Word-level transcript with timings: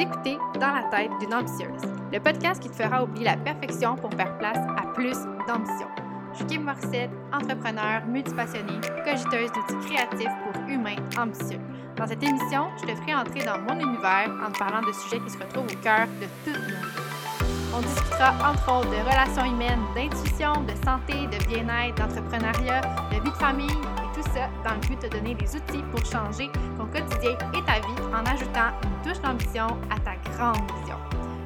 écoutez 0.00 0.38
Dans 0.54 0.72
la 0.72 0.84
tête 0.84 1.10
d'une 1.20 1.34
ambitieuse, 1.34 1.82
le 2.10 2.20
podcast 2.20 2.62
qui 2.62 2.70
te 2.70 2.74
fera 2.74 3.04
oublier 3.04 3.26
la 3.26 3.36
perfection 3.36 3.96
pour 3.96 4.10
faire 4.14 4.36
place 4.38 4.56
à 4.56 4.86
plus 4.94 5.16
d'ambition. 5.46 5.88
Je 6.32 6.38
suis 6.38 6.46
Kim 6.46 6.64
Morissette, 6.64 7.10
entrepreneur, 7.32 8.06
multipassionnée, 8.06 8.80
cogiteuse 9.04 9.50
d'outils 9.52 9.86
créatifs 9.86 10.32
pour 10.42 10.62
humains 10.68 10.96
ambitieux. 11.18 11.60
Dans 11.96 12.06
cette 12.06 12.22
émission, 12.22 12.68
je 12.80 12.86
te 12.86 12.94
ferai 12.96 13.14
entrer 13.14 13.44
dans 13.44 13.60
mon 13.60 13.78
univers 13.78 14.30
en 14.46 14.50
te 14.50 14.58
parlant 14.58 14.80
de 14.80 14.92
sujets 14.92 15.20
qui 15.20 15.30
se 15.30 15.38
retrouvent 15.38 15.66
au 15.66 15.82
cœur 15.82 16.06
de 16.06 16.26
toute 16.50 16.62
nos 16.62 16.66
vies. 16.66 17.76
On 17.76 17.80
discutera 17.80 18.32
entre 18.50 18.78
autres 18.78 18.90
de 18.90 18.96
relations 18.96 19.44
humaines, 19.44 19.82
d'intuition, 19.94 20.52
de 20.62 20.74
santé, 20.82 21.26
de 21.26 21.44
bien-être, 21.46 21.94
d'entrepreneuriat, 21.96 22.80
de 23.10 23.22
vie 23.22 23.30
de 23.30 23.36
famille 23.36 23.99
tout 24.22 24.30
ça 24.34 24.50
dans 24.64 24.74
le 24.74 24.80
but 24.80 25.02
de 25.02 25.08
te 25.08 25.14
donner 25.14 25.34
les 25.34 25.56
outils 25.56 25.82
pour 25.90 26.04
changer 26.04 26.50
ton 26.76 26.86
quotidien 26.86 27.32
et 27.54 27.64
ta 27.64 27.80
vie 27.80 28.02
en 28.12 28.24
ajoutant 28.26 28.70
une 28.82 29.02
touche 29.02 29.20
d'ambition 29.22 29.66
à 29.90 29.98
ta 30.00 30.16
grande 30.30 30.70
vision. 30.78 30.96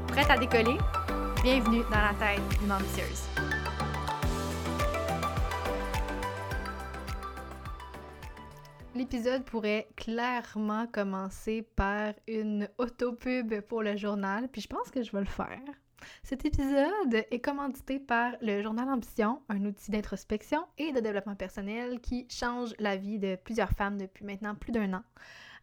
Prête 0.09 0.29
à 0.31 0.37
décoller? 0.37 0.79
Bienvenue 1.43 1.83
dans 1.85 2.01
la 2.01 2.15
tête 2.19 2.41
d'une 2.59 2.73
ambitieuse. 2.73 3.29
L'épisode 8.95 9.45
pourrait 9.45 9.89
clairement 9.97 10.87
commencer 10.87 11.63
par 11.77 12.15
une 12.27 12.69
autopub 12.79 13.61
pour 13.63 13.83
le 13.83 13.97
journal, 13.97 14.49
puis 14.49 14.63
je 14.63 14.69
pense 14.69 14.91
que 14.91 15.03
je 15.03 15.13
vais 15.13 15.21
le 15.21 15.27
faire. 15.27 15.61
Cet 16.23 16.45
épisode 16.45 17.25
est 17.31 17.41
commandité 17.41 17.99
par 17.99 18.33
le 18.41 18.63
Journal 18.63 18.89
Ambition, 18.89 19.41
un 19.49 19.65
outil 19.65 19.91
d'introspection 19.91 20.65
et 20.79 20.93
de 20.93 21.01
développement 21.01 21.35
personnel 21.35 22.01
qui 22.01 22.27
change 22.31 22.75
la 22.79 22.97
vie 22.97 23.19
de 23.19 23.37
plusieurs 23.37 23.71
femmes 23.71 23.99
depuis 23.99 24.25
maintenant 24.25 24.55
plus 24.55 24.73
d'un 24.73 24.93
an. 24.95 25.03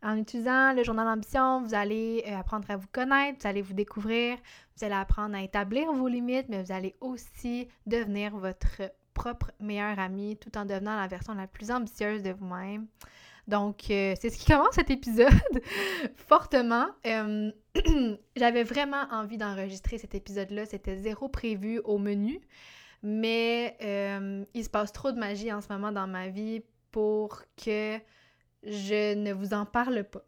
En 0.04 0.18
utilisant 0.18 0.74
le 0.74 0.84
Journal 0.84 1.08
Ambition, 1.08 1.62
vous 1.62 1.76
allez 1.76 2.24
euh, 2.28 2.36
apprendre 2.36 2.70
à 2.72 2.78
vous 2.78 2.88
connaître, 2.92 3.40
vous 3.42 3.48
allez 3.48 3.62
vous 3.62 3.74
découvrir, 3.74 4.38
vous 4.76 4.84
allez 4.84 4.96
apprendre 4.96 5.36
à 5.36 5.44
établir 5.44 5.92
vos 5.94 6.08
limites, 6.08 6.48
mais 6.50 6.64
vous 6.64 6.72
allez 6.72 6.96
aussi 7.02 7.68
devenir 7.86 8.36
votre 8.36 8.82
propre 9.14 9.52
meilleur 9.60 10.00
ami 10.00 10.38
tout 10.38 10.58
en 10.58 10.66
devenant 10.66 10.96
la 10.96 11.08
version 11.08 11.36
la 11.36 11.46
plus 11.46 11.70
ambitieuse 11.70 12.24
de 12.24 12.32
vous-même. 12.32 12.88
Donc, 13.52 13.92
euh, 13.92 14.16
c'est 14.20 14.30
ce 14.30 14.38
qui 14.38 14.46
commence 14.52 14.76
cet 14.76 14.90
épisode 14.90 15.30
fortement. 16.16 16.88
Euh, 17.06 17.52
j'avais 18.36 18.64
vraiment 18.64 19.06
envie 19.12 19.38
d'enregistrer 19.38 19.98
cet 19.98 20.16
épisode-là. 20.16 20.66
C'était 20.66 20.96
zéro 20.96 21.28
prévu 21.28 21.80
au 21.84 21.98
menu. 21.98 22.40
Mais 23.04 23.78
euh, 23.84 24.46
il 24.54 24.64
se 24.64 24.70
passe 24.70 24.94
trop 24.94 25.12
de 25.12 25.20
magie 25.20 25.52
en 25.52 25.60
ce 25.60 25.68
moment 25.70 25.92
dans 25.92 26.08
ma 26.08 26.30
vie 26.30 26.62
pour 26.92 27.42
que 27.64 27.98
je 28.64 29.16
ne 29.16 29.34
vous 29.34 29.54
en 29.54 29.66
parle 29.66 30.06
pas. 30.06 30.24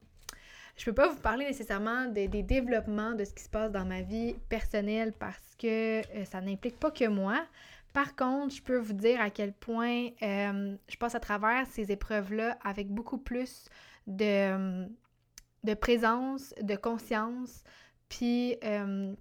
Je 0.75 0.85
peux 0.85 0.94
pas 0.94 1.07
vous 1.07 1.19
parler 1.21 1.45
nécessairement 1.45 2.07
des 2.07 2.27
développements 2.27 3.13
de 3.13 3.23
ce 3.25 3.33
qui 3.33 3.44
se 3.44 3.49
passe 3.49 3.71
dans 3.71 3.85
ma 3.85 4.01
vie 4.01 4.33
personnelle 4.49 5.13
parce 5.13 5.55
que 5.59 6.01
ça 6.25 6.41
n'implique 6.41 6.79
pas 6.79 6.89
que 6.89 7.07
moi. 7.07 7.45
Par 7.94 8.16
contre, 8.16 8.55
je 8.55 8.61
peux 8.61 8.77
vous 8.77 8.94
dire 8.94 9.22
à 9.22 9.30
quel 9.30 9.53
point 9.53 10.09
euh, 10.23 10.75
je 10.89 10.97
passe 10.97 11.13
à 11.13 11.19
travers 11.19 11.67
ces 11.67 11.91
épreuves-là 11.91 12.58
avec 12.63 12.89
beaucoup 12.89 13.19
plus 13.19 13.69
de, 14.08 14.88
de 15.63 15.73
présence, 15.75 16.55
de 16.59 16.75
conscience, 16.75 17.63
puis 18.09 18.58
euh, 18.63 19.13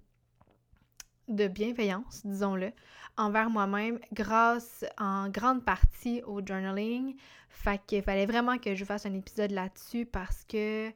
de 1.27 1.47
bienveillance, 1.47 2.25
disons-le, 2.25 2.71
envers 3.15 3.51
moi-même 3.51 3.99
grâce 4.11 4.83
en 4.97 5.29
grande 5.29 5.63
partie 5.63 6.23
au 6.23 6.45
journaling. 6.45 7.15
Fait 7.49 7.79
qu'il 7.85 8.01
fallait 8.01 8.25
vraiment 8.25 8.57
que 8.57 8.73
je 8.73 8.85
fasse 8.85 9.05
un 9.05 9.13
épisode 9.13 9.51
là-dessus 9.51 10.07
parce 10.07 10.43
que 10.45 10.91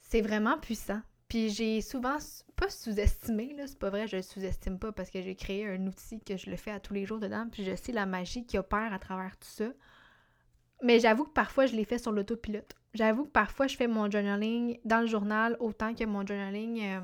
c'est 0.00 0.20
vraiment 0.20 0.58
puissant. 0.58 1.00
Puis 1.30 1.48
j'ai 1.48 1.80
souvent 1.80 2.18
pas 2.56 2.68
sous-estimé, 2.68 3.54
là, 3.56 3.68
c'est 3.68 3.78
pas 3.78 3.88
vrai, 3.88 4.08
je 4.08 4.16
le 4.16 4.22
sous-estime 4.22 4.80
pas 4.80 4.90
parce 4.90 5.10
que 5.10 5.22
j'ai 5.22 5.36
créé 5.36 5.64
un 5.64 5.86
outil 5.86 6.20
que 6.20 6.36
je 6.36 6.50
le 6.50 6.56
fais 6.56 6.72
à 6.72 6.80
tous 6.80 6.92
les 6.92 7.06
jours 7.06 7.20
dedans, 7.20 7.46
puis 7.50 7.64
je 7.64 7.76
sais 7.76 7.92
la 7.92 8.04
magie 8.04 8.44
qui 8.44 8.58
opère 8.58 8.92
à 8.92 8.98
travers 8.98 9.36
tout 9.38 9.48
ça. 9.48 9.66
Mais 10.82 10.98
j'avoue 10.98 11.24
que 11.24 11.30
parfois 11.30 11.66
je 11.66 11.76
l'ai 11.76 11.84
fait 11.84 11.98
sur 11.98 12.10
l'autopilote. 12.10 12.74
J'avoue 12.94 13.26
que 13.26 13.30
parfois 13.30 13.68
je 13.68 13.76
fais 13.76 13.86
mon 13.86 14.10
journaling 14.10 14.80
dans 14.84 15.00
le 15.00 15.06
journal 15.06 15.56
autant 15.60 15.94
que 15.94 16.04
mon 16.04 16.26
journaling 16.26 16.82
euh, 16.82 17.00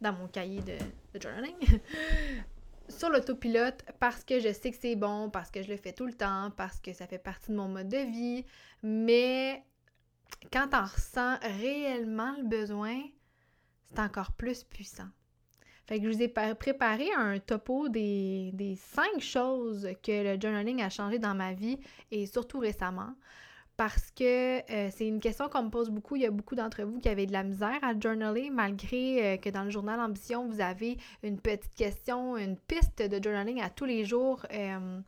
dans 0.00 0.14
mon 0.14 0.26
cahier 0.26 0.62
de, 0.62 1.20
journaling. 1.20 1.54
sur 2.88 3.10
l'autopilote 3.10 3.84
parce 3.98 4.24
que 4.24 4.40
je 4.40 4.54
sais 4.54 4.70
que 4.70 4.78
c'est 4.80 4.96
bon, 4.96 5.28
parce 5.28 5.50
que 5.50 5.62
je 5.62 5.68
le 5.68 5.76
fais 5.76 5.92
tout 5.92 6.06
le 6.06 6.14
temps, 6.14 6.50
parce 6.56 6.80
que 6.80 6.94
ça 6.94 7.06
fait 7.06 7.18
partie 7.18 7.50
de 7.50 7.56
mon 7.56 7.68
mode 7.68 7.90
de 7.90 8.10
vie. 8.10 8.46
Mais 8.82 9.62
quand 10.50 10.68
on 10.72 10.82
ressent 10.82 11.36
réellement 11.42 12.34
le 12.38 12.44
besoin, 12.44 12.98
c'est 13.92 14.00
encore 14.00 14.32
plus 14.32 14.64
puissant. 14.64 15.08
Fait 15.86 15.98
que 15.98 16.04
je 16.04 16.16
vous 16.16 16.22
ai 16.22 16.28
préparé 16.28 17.08
un 17.16 17.40
topo 17.40 17.88
des, 17.88 18.78
cinq 18.78 19.20
choses 19.20 19.88
que 20.04 20.22
le 20.34 20.40
journaling 20.40 20.82
a 20.82 20.88
changé 20.88 21.18
dans 21.18 21.34
ma 21.34 21.52
vie 21.52 21.80
et 22.12 22.26
surtout 22.26 22.60
récemment. 22.60 23.12
Parce 23.76 24.12
que 24.12 24.60
euh, 24.70 24.88
c'est 24.92 25.08
une 25.08 25.18
question 25.18 25.48
qu'on 25.48 25.64
me 25.64 25.70
pose 25.70 25.90
beaucoup. 25.90 26.14
Il 26.14 26.22
y 26.22 26.26
a 26.26 26.30
beaucoup 26.30 26.54
d'entre 26.54 26.82
vous 26.82 27.00
qui 27.00 27.08
avaient 27.08 27.26
de 27.26 27.32
la 27.32 27.42
misère 27.42 27.78
à 27.82 27.98
journaler, 27.98 28.50
malgré 28.50 29.34
euh, 29.34 29.36
que 29.36 29.48
dans 29.48 29.64
le 29.64 29.70
journal 29.70 29.98
Ambition, 29.98 30.46
vous 30.46 30.60
avez 30.60 30.96
une 31.24 31.40
petite 31.40 31.74
question, 31.74 32.36
une 32.36 32.56
piste 32.56 33.02
de 33.02 33.20
journaling 33.20 33.60
à 33.60 33.70
tous 33.70 33.86
les 33.86 34.04
jours 34.04 34.46
euh, 34.52 35.00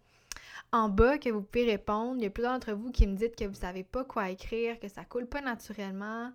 en 0.72 0.88
bas 0.88 1.18
que 1.18 1.28
vous 1.28 1.42
pouvez 1.42 1.64
répondre. 1.64 2.16
Il 2.16 2.24
y 2.24 2.26
a 2.26 2.30
plusieurs 2.30 2.54
d'entre 2.54 2.72
vous 2.72 2.90
qui 2.90 3.06
me 3.06 3.14
dites 3.14 3.36
que 3.36 3.44
vous 3.44 3.50
ne 3.50 3.56
savez 3.56 3.84
pas 3.84 4.04
quoi 4.04 4.30
écrire, 4.30 4.80
que 4.80 4.88
ça 4.88 5.04
coule 5.04 5.26
pas 5.26 5.42
naturellement 5.42 6.32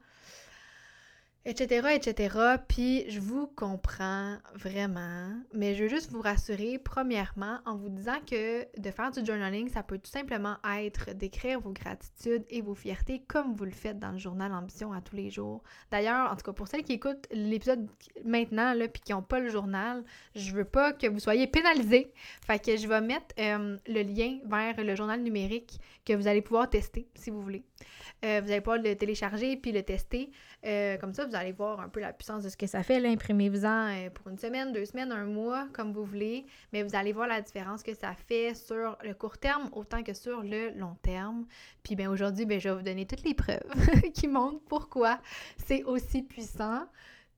etc., 1.47 1.87
etc. 1.95 2.35
Puis 2.67 3.09
je 3.09 3.21
vous 3.21 3.47
comprends 3.47 4.35
vraiment, 4.53 5.31
mais 5.53 5.75
je 5.75 5.83
veux 5.83 5.89
juste 5.89 6.11
vous 6.11 6.21
rassurer, 6.21 6.77
premièrement, 6.77 7.59
en 7.65 7.77
vous 7.77 7.87
disant 7.87 8.19
que 8.29 8.67
de 8.77 8.91
faire 8.91 9.11
du 9.11 9.25
journaling, 9.25 9.69
ça 9.69 9.81
peut 9.81 9.97
tout 9.97 10.11
simplement 10.11 10.57
être 10.77 11.13
d'écrire 11.13 11.61
vos 11.61 11.71
gratitudes 11.71 12.43
et 12.49 12.61
vos 12.61 12.75
fiertés 12.75 13.23
comme 13.29 13.55
vous 13.55 13.63
le 13.63 13.71
faites 13.71 13.97
dans 13.97 14.11
le 14.11 14.17
journal 14.17 14.51
Ambition 14.51 14.91
à 14.91 14.99
tous 14.99 15.15
les 15.15 15.29
jours. 15.29 15.63
D'ailleurs, 15.89 16.29
en 16.29 16.35
tout 16.35 16.43
cas, 16.43 16.51
pour 16.51 16.67
celles 16.67 16.83
qui 16.83 16.93
écoutent 16.93 17.27
l'épisode 17.31 17.87
maintenant, 18.25 18.73
là, 18.73 18.89
puis 18.89 19.01
qui 19.01 19.13
n'ont 19.13 19.21
pas 19.21 19.39
le 19.39 19.47
journal, 19.47 20.03
je 20.35 20.51
veux 20.51 20.65
pas 20.65 20.91
que 20.91 21.07
vous 21.07 21.19
soyez 21.19 21.47
pénalisés. 21.47 22.11
Fait 22.45 22.59
que 22.59 22.75
je 22.75 22.87
vais 22.89 22.99
mettre 22.99 23.33
euh, 23.39 23.77
le 23.87 24.01
lien 24.01 24.39
vers 24.45 24.83
le 24.83 24.95
journal 24.95 25.21
numérique 25.21 25.79
que 26.03 26.11
vous 26.11 26.27
allez 26.27 26.41
pouvoir 26.41 26.69
tester 26.69 27.07
si 27.15 27.29
vous 27.29 27.41
voulez. 27.41 27.63
Euh, 28.25 28.41
vous 28.43 28.51
allez 28.51 28.61
pouvoir 28.61 28.81
le 28.81 28.95
télécharger 28.95 29.57
puis 29.57 29.71
le 29.71 29.83
tester. 29.83 30.31
Euh, 30.65 30.97
comme 30.97 31.13
ça, 31.13 31.25
vous 31.25 31.35
allez 31.35 31.51
voir 31.51 31.79
un 31.79 31.89
peu 31.89 31.99
la 31.99 32.13
puissance 32.13 32.43
de 32.43 32.49
ce 32.49 32.57
que 32.57 32.67
ça 32.67 32.83
fait. 32.83 33.05
Imprimez-vous-en 33.05 33.89
euh, 33.89 34.09
pour 34.09 34.27
une 34.29 34.39
semaine, 34.39 34.71
deux 34.71 34.85
semaines, 34.85 35.11
un 35.11 35.25
mois, 35.25 35.67
comme 35.73 35.93
vous 35.93 36.03
voulez. 36.03 36.45
Mais 36.73 36.83
vous 36.83 36.95
allez 36.95 37.13
voir 37.13 37.27
la 37.27 37.41
différence 37.41 37.83
que 37.83 37.93
ça 37.93 38.13
fait 38.13 38.55
sur 38.55 38.97
le 39.03 39.13
court 39.13 39.37
terme 39.37 39.69
autant 39.71 40.03
que 40.03 40.13
sur 40.13 40.41
le 40.41 40.71
long 40.71 40.95
terme. 41.01 41.45
Puis 41.83 41.95
bien 41.95 42.09
aujourd'hui, 42.09 42.45
ben, 42.45 42.59
je 42.59 42.69
vais 42.69 42.75
vous 42.75 42.81
donner 42.81 43.05
toutes 43.05 43.23
les 43.23 43.35
preuves 43.35 43.59
qui 44.13 44.27
montrent 44.27 44.61
pourquoi 44.67 45.19
c'est 45.65 45.83
aussi 45.83 46.23
puissant. 46.23 46.87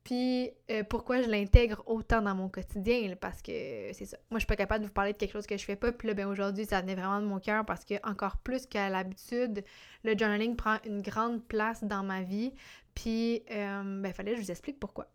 Puis 0.04 0.50
euh, 0.70 0.82
pourquoi 0.82 1.20
je 1.20 1.28
l'intègre 1.28 1.82
autant 1.86 2.22
dans 2.22 2.34
mon 2.34 2.48
quotidien, 2.48 3.14
parce 3.20 3.42
que 3.42 3.52
c'est 3.92 4.06
ça. 4.06 4.16
Moi, 4.30 4.38
je 4.38 4.40
suis 4.40 4.46
pas 4.46 4.56
capable 4.56 4.82
de 4.82 4.86
vous 4.88 4.94
parler 4.94 5.12
de 5.12 5.18
quelque 5.18 5.32
chose 5.32 5.46
que 5.46 5.56
je 5.56 5.64
fais 5.64 5.76
pas. 5.76 5.92
Puis 5.92 6.08
là, 6.08 6.14
ben 6.14 6.26
aujourd'hui, 6.26 6.64
ça 6.64 6.80
venait 6.80 6.94
vraiment 6.94 7.20
de 7.20 7.26
mon 7.26 7.38
cœur 7.38 7.66
parce 7.66 7.84
que 7.84 7.94
encore 8.08 8.38
plus 8.38 8.66
qu'à 8.66 8.88
l'habitude, 8.88 9.62
le 10.04 10.16
journaling 10.16 10.56
prend 10.56 10.78
une 10.86 11.02
grande 11.02 11.44
place 11.44 11.84
dans 11.84 12.02
ma 12.02 12.22
vie. 12.22 12.52
Puis, 12.94 13.42
euh, 13.50 14.00
ben, 14.02 14.12
fallait 14.12 14.32
que 14.32 14.38
je 14.38 14.42
vous 14.42 14.50
explique 14.50 14.80
pourquoi. 14.80 15.06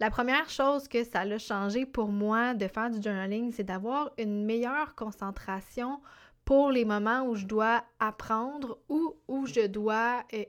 La 0.00 0.10
première 0.10 0.48
chose 0.48 0.88
que 0.88 1.04
ça 1.04 1.20
a 1.20 1.38
changé 1.38 1.86
pour 1.86 2.08
moi 2.08 2.54
de 2.54 2.66
faire 2.66 2.90
du 2.90 3.00
journaling, 3.00 3.52
c'est 3.52 3.62
d'avoir 3.62 4.10
une 4.18 4.44
meilleure 4.44 4.94
concentration 4.94 6.00
pour 6.44 6.70
les 6.70 6.84
moments 6.84 7.22
où 7.22 7.36
je 7.36 7.46
dois 7.46 7.84
apprendre 8.00 8.78
ou 8.88 9.14
où 9.28 9.46
je 9.46 9.66
dois 9.66 10.24
euh, 10.34 10.44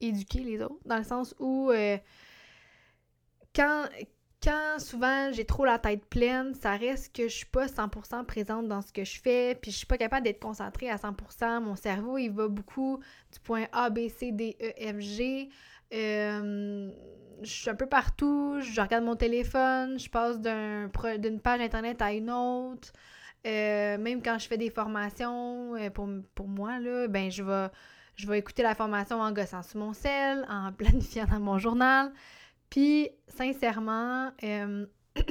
éduquer 0.00 0.40
les 0.40 0.62
autres, 0.62 0.78
dans 0.84 0.98
le 0.98 1.04
sens 1.04 1.34
où 1.38 1.70
euh, 1.70 1.96
quand, 3.54 3.84
quand 4.42 4.78
souvent 4.78 5.32
j'ai 5.32 5.44
trop 5.44 5.64
la 5.64 5.78
tête 5.78 6.04
pleine, 6.06 6.54
ça 6.54 6.76
reste 6.76 7.14
que 7.14 7.24
je 7.24 7.34
suis 7.34 7.46
pas 7.46 7.66
100% 7.66 8.24
présente 8.24 8.68
dans 8.68 8.82
ce 8.82 8.92
que 8.92 9.04
je 9.04 9.20
fais, 9.20 9.56
puis 9.60 9.70
je 9.70 9.78
suis 9.78 9.86
pas 9.86 9.98
capable 9.98 10.24
d'être 10.24 10.40
concentrée 10.40 10.90
à 10.90 10.96
100%. 10.96 11.62
Mon 11.62 11.76
cerveau, 11.76 12.18
il 12.18 12.30
va 12.30 12.48
beaucoup 12.48 13.00
du 13.32 13.40
point 13.40 13.66
A, 13.72 13.90
B, 13.90 14.08
C, 14.08 14.32
D, 14.32 14.56
E, 14.60 14.92
F, 14.92 15.00
G. 15.00 15.48
Euh, 15.94 16.90
je 17.42 17.50
suis 17.50 17.70
un 17.70 17.74
peu 17.74 17.86
partout, 17.86 18.60
je 18.60 18.80
regarde 18.80 19.04
mon 19.04 19.16
téléphone, 19.16 19.98
je 19.98 20.10
passe 20.10 20.40
d'une 20.40 21.40
page 21.40 21.60
internet 21.60 22.02
à 22.02 22.12
une 22.12 22.30
autre. 22.30 22.92
Euh, 23.46 23.96
même 23.98 24.20
quand 24.20 24.38
je 24.38 24.48
fais 24.48 24.58
des 24.58 24.70
formations 24.70 25.74
pour, 25.94 26.08
pour 26.34 26.48
moi, 26.48 26.80
là, 26.80 27.06
ben 27.06 27.30
je 27.30 27.44
vais 27.44 27.68
je 28.18 28.26
vais 28.26 28.38
écouter 28.38 28.62
la 28.62 28.74
formation 28.74 29.20
en 29.20 29.32
gossant 29.32 29.62
sur 29.62 29.78
mon 29.78 29.92
sel, 29.94 30.44
en 30.48 30.72
planifiant 30.76 31.26
dans 31.26 31.40
mon 31.40 31.58
journal. 31.58 32.12
Puis, 32.68 33.08
sincèrement, 33.28 34.32
euh, 34.42 34.86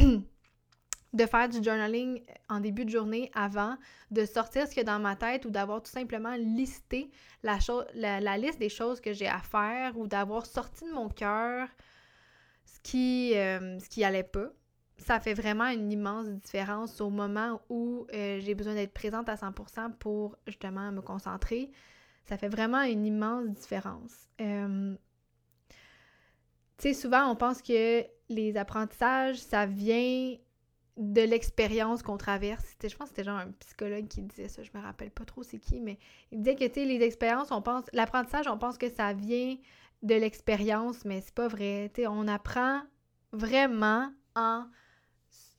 de 1.14 1.26
faire 1.26 1.50
du 1.50 1.58
journaling 1.58 2.22
en 2.50 2.62
début 2.62 2.86
de 2.86 2.90
journée 2.90 3.30
avant, 3.36 3.76
de 4.10 4.26
sortir 4.26 4.64
ce 4.64 4.70
qu'il 4.70 4.78
y 4.78 4.82
a 4.82 4.84
dans 4.86 5.00
ma 5.00 5.16
tête 5.16 5.46
ou 5.46 5.50
d'avoir 5.50 5.82
tout 5.82 5.92
simplement 5.92 6.36
listé 6.36 7.12
la, 7.44 7.60
la, 7.94 8.38
liste 8.38 8.60
des 8.60 8.70
choses 8.70 9.02
que 9.02 9.14
j'ai 9.14 9.28
à 9.28 9.40
faire 9.40 9.98
ou 9.98 10.08
d'avoir 10.08 10.46
sorti 10.46 10.86
de 10.86 10.92
mon 10.92 11.10
cœur 11.10 11.68
ce 12.66 12.80
qui, 12.82 13.34
euh, 13.36 13.78
allait 14.02 14.24
pas. 14.24 14.48
Ça 14.98 15.20
fait 15.20 15.34
vraiment 15.34 15.68
une 15.68 15.92
immense 15.92 16.28
différence 16.28 17.02
au 17.02 17.10
moment 17.10 17.62
où 17.70 18.08
euh, 18.14 18.40
j'ai 18.40 18.56
besoin 18.56 18.74
d'être 18.74 18.94
présente 18.94 19.30
à 19.30 19.36
100% 19.36 19.94
pour 20.00 20.36
justement 20.48 20.92
me 20.92 21.02
concentrer. 21.02 21.72
Ça 22.28 22.38
fait 22.38 22.50
vraiment 22.50 22.82
une 22.82 23.06
immense 23.06 23.48
différence. 23.50 24.28
Euh, 24.42 24.96
tu 26.78 26.90
sais, 26.90 26.94
souvent 26.94 27.32
on 27.32 27.36
pense 27.36 27.62
que 27.62 28.06
les 28.30 28.58
apprentissages, 28.58 29.38
ça 29.38 29.66
vient 29.66 30.36
de 30.98 31.22
l'expérience 31.22 32.02
qu'on 32.02 32.18
traverse. 32.18 32.76
je 32.82 32.96
pense 32.96 33.10
que 33.10 33.16
c'était 33.16 33.24
genre 33.24 33.38
un 33.38 33.52
psychologue 33.60 34.08
qui 34.08 34.24
disait 34.24 34.48
ça, 34.48 34.64
je 34.64 34.72
me 34.74 34.82
rappelle 34.82 35.12
pas 35.12 35.26
trop 35.26 35.44
c'est 35.44 35.60
qui, 35.60 35.80
mais 35.80 36.00
il 36.32 36.40
disait 36.40 36.56
que, 36.56 36.66
tu 36.66 36.74
sais, 36.74 36.86
les 36.86 37.02
expériences, 37.04 37.52
on 37.52 37.62
pense, 37.62 37.86
l'apprentissage, 37.94 38.48
on 38.48 38.58
pense 38.58 38.78
que 38.78 38.90
ça 38.90 39.14
vient 39.14 39.56
de 40.04 40.16
l'expérience, 40.16 41.06
mais 41.06 41.22
c'est 41.22 41.34
pas 41.34 41.48
vrai. 41.48 41.92
Tu 41.94 42.02
sais, 42.02 42.08
on 42.08 42.28
apprend 42.28 42.82
vraiment 43.32 44.12
en, 44.36 44.66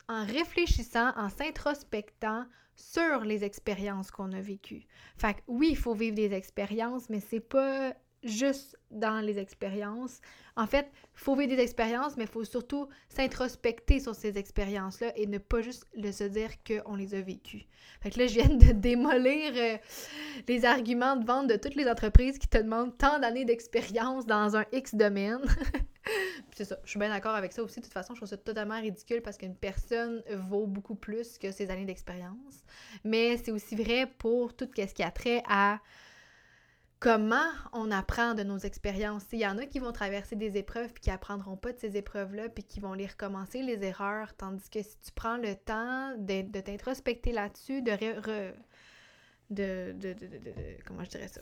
en 0.08 0.24
réfléchissant, 0.24 1.12
en 1.16 1.28
s'introspectant 1.28 2.46
sur 2.76 3.20
les 3.24 3.44
expériences 3.44 4.10
qu'on 4.10 4.32
a 4.32 4.40
vécues. 4.40 4.86
Fait 5.16 5.34
que 5.34 5.40
oui, 5.48 5.68
il 5.70 5.76
faut 5.76 5.94
vivre 5.94 6.14
des 6.14 6.32
expériences, 6.32 7.10
mais 7.10 7.20
c'est 7.20 7.40
pas 7.40 7.94
juste 8.22 8.76
dans 8.90 9.20
les 9.20 9.38
expériences. 9.38 10.20
En 10.56 10.66
fait, 10.66 10.90
il 11.14 11.20
faut 11.20 11.36
vivre 11.36 11.54
des 11.54 11.62
expériences, 11.62 12.16
mais 12.16 12.24
il 12.24 12.30
faut 12.30 12.44
surtout 12.44 12.88
s'introspecter 13.08 14.00
sur 14.00 14.14
ces 14.14 14.38
expériences-là 14.38 15.12
et 15.16 15.26
ne 15.26 15.38
pas 15.38 15.60
juste 15.60 15.86
le 15.94 16.10
se 16.10 16.24
dire 16.24 16.50
qu'on 16.64 16.96
les 16.96 17.14
a 17.14 17.20
vécues. 17.20 17.66
Fait 18.00 18.10
que 18.10 18.18
là, 18.18 18.26
je 18.26 18.34
viens 18.34 18.48
de 18.48 18.72
démolir 18.72 19.52
euh, 19.56 19.76
les 20.48 20.64
arguments 20.64 21.16
de 21.16 21.24
vente 21.24 21.48
de 21.48 21.56
toutes 21.56 21.74
les 21.74 21.88
entreprises 21.88 22.38
qui 22.38 22.48
te 22.48 22.58
demandent 22.58 22.96
tant 22.96 23.18
d'années 23.18 23.44
d'expérience 23.44 24.26
dans 24.26 24.56
un 24.56 24.64
X 24.72 24.94
domaine. 24.94 25.42
c'est 26.56 26.64
ça, 26.64 26.78
je 26.84 26.90
suis 26.90 26.98
bien 26.98 27.10
d'accord 27.10 27.34
avec 27.34 27.52
ça 27.52 27.62
aussi. 27.62 27.80
De 27.80 27.84
toute 27.84 27.92
façon, 27.92 28.14
je 28.14 28.20
trouve 28.20 28.28
ça 28.28 28.36
totalement 28.36 28.80
ridicule 28.80 29.22
parce 29.22 29.36
qu'une 29.38 29.54
personne 29.54 30.22
vaut 30.48 30.66
beaucoup 30.66 30.96
plus 30.96 31.38
que 31.38 31.52
ses 31.52 31.70
années 31.70 31.84
d'expérience. 31.84 32.64
Mais 33.04 33.36
c'est 33.36 33.52
aussi 33.52 33.76
vrai 33.76 34.06
pour 34.18 34.54
tout 34.54 34.68
ce 34.74 34.94
qui 34.94 35.02
a 35.02 35.10
trait 35.10 35.42
à 35.48 35.78
comment 37.00 37.50
on 37.72 37.90
apprend 37.90 38.34
de 38.34 38.42
nos 38.42 38.58
expériences. 38.58 39.24
Il 39.32 39.38
y 39.38 39.46
en 39.46 39.58
a 39.58 39.66
qui 39.66 39.78
vont 39.78 39.92
traverser 39.92 40.36
des 40.36 40.56
épreuves 40.56 40.92
puis 40.92 41.02
qui 41.02 41.10
apprendront 41.10 41.56
pas 41.56 41.72
de 41.72 41.78
ces 41.78 41.96
épreuves-là 41.96 42.48
puis 42.48 42.64
qui 42.64 42.80
vont 42.80 42.92
les 42.92 43.06
recommencer, 43.06 43.62
les 43.62 43.84
erreurs, 43.84 44.34
tandis 44.34 44.68
que 44.68 44.82
si 44.82 44.98
tu 44.98 45.12
prends 45.14 45.36
le 45.36 45.54
temps 45.54 46.16
de, 46.16 46.60
t'introspecter 46.60 47.32
là-dessus, 47.32 47.82
de, 47.82 47.92
de, 49.50 49.92
de, 49.92 50.14
comment 50.86 51.04
je 51.04 51.10
dirais 51.10 51.28
ça? 51.28 51.40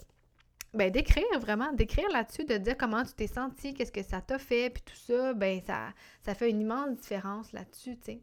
Ben, 0.75 0.91
d'écrire 0.91 1.25
vraiment, 1.41 1.73
d'écrire 1.73 2.09
là-dessus, 2.11 2.44
de 2.44 2.59
dire 2.59 2.76
comment 2.76 3.02
tu 3.02 3.14
t'es 3.14 3.26
senti, 3.26 3.73
qu'est-ce 3.73 3.93
que 3.93 4.02
ça 4.02 4.20
t'a 4.20 4.38
fait, 4.38 4.69
puis 4.69 4.82
tout 4.82 4.97
ça, 4.97 5.32
ben 5.32 5.61
ça, 5.67 5.94
ça 6.23 6.35
fait 6.35 6.50
une 6.50 6.61
immense 6.61 6.99
différence 6.99 7.52
là-dessus, 7.52 7.97
tu 7.97 8.05
sais. 8.05 8.20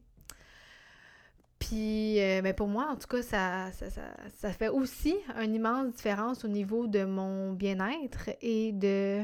Puis, 1.68 2.19
euh, 2.19 2.42
ben, 2.42 2.54
pour 2.54 2.68
moi, 2.68 2.89
en 2.89 2.98
tout 2.98 3.07
cas, 3.07 3.21
ça, 3.21 3.71
ça, 3.71 4.51
fait 4.51 4.68
aussi 4.68 5.15
une 5.42 5.56
immense 5.56 5.94
différence 5.94 6.44
au 6.44 6.50
niveau 6.50 6.88
de 6.88 7.06
mon 7.06 7.54
bien-être 7.54 8.31
et 8.42 8.74
de... 8.74 9.24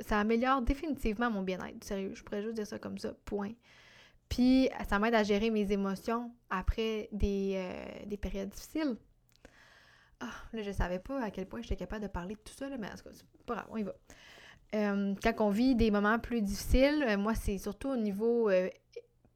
Ça 0.00 0.20
améliore 0.20 0.62
définitivement 0.62 1.28
mon 1.28 1.42
bien-être. 1.42 1.82
Sérieux, 1.82 2.12
je 2.14 2.22
pourrais 2.22 2.42
juste 2.42 2.54
dire 2.54 2.66
ça 2.68 2.78
comme 2.78 2.98
ça, 2.98 3.14
point. 3.24 3.52
Puis, 4.28 4.68
ça 4.88 5.00
m'aide 5.00 5.14
à 5.14 5.24
gérer 5.24 5.50
mes 5.50 5.72
émotions 5.72 6.30
après 6.50 7.08
des, 7.10 7.54
euh, 7.56 8.06
des 8.06 8.16
périodes 8.16 8.50
difficiles. 8.50 8.96
Ah, 10.20 10.30
là, 10.52 10.62
je 10.62 10.70
savais 10.70 11.00
pas 11.00 11.20
à 11.20 11.32
quel 11.32 11.46
point 11.46 11.62
j'étais 11.62 11.76
capable 11.76 12.02
de 12.02 12.08
parler 12.08 12.36
de 12.36 12.40
tout 12.40 12.54
ça, 12.54 12.68
mais 12.78 12.86
en 12.86 12.94
tout 12.94 13.04
cas, 13.04 13.10
c'est 13.12 13.44
pas 13.44 13.54
grave, 13.54 13.66
on 13.70 13.76
y 13.76 13.82
va. 13.82 13.94
Euh, 14.74 15.14
quand 15.20 15.34
on 15.40 15.50
vit 15.50 15.74
des 15.74 15.90
moments 15.90 16.20
plus 16.20 16.42
difficiles, 16.42 17.16
moi, 17.18 17.34
c'est 17.34 17.58
surtout 17.58 17.88
au 17.88 17.96
niveau 17.96 18.50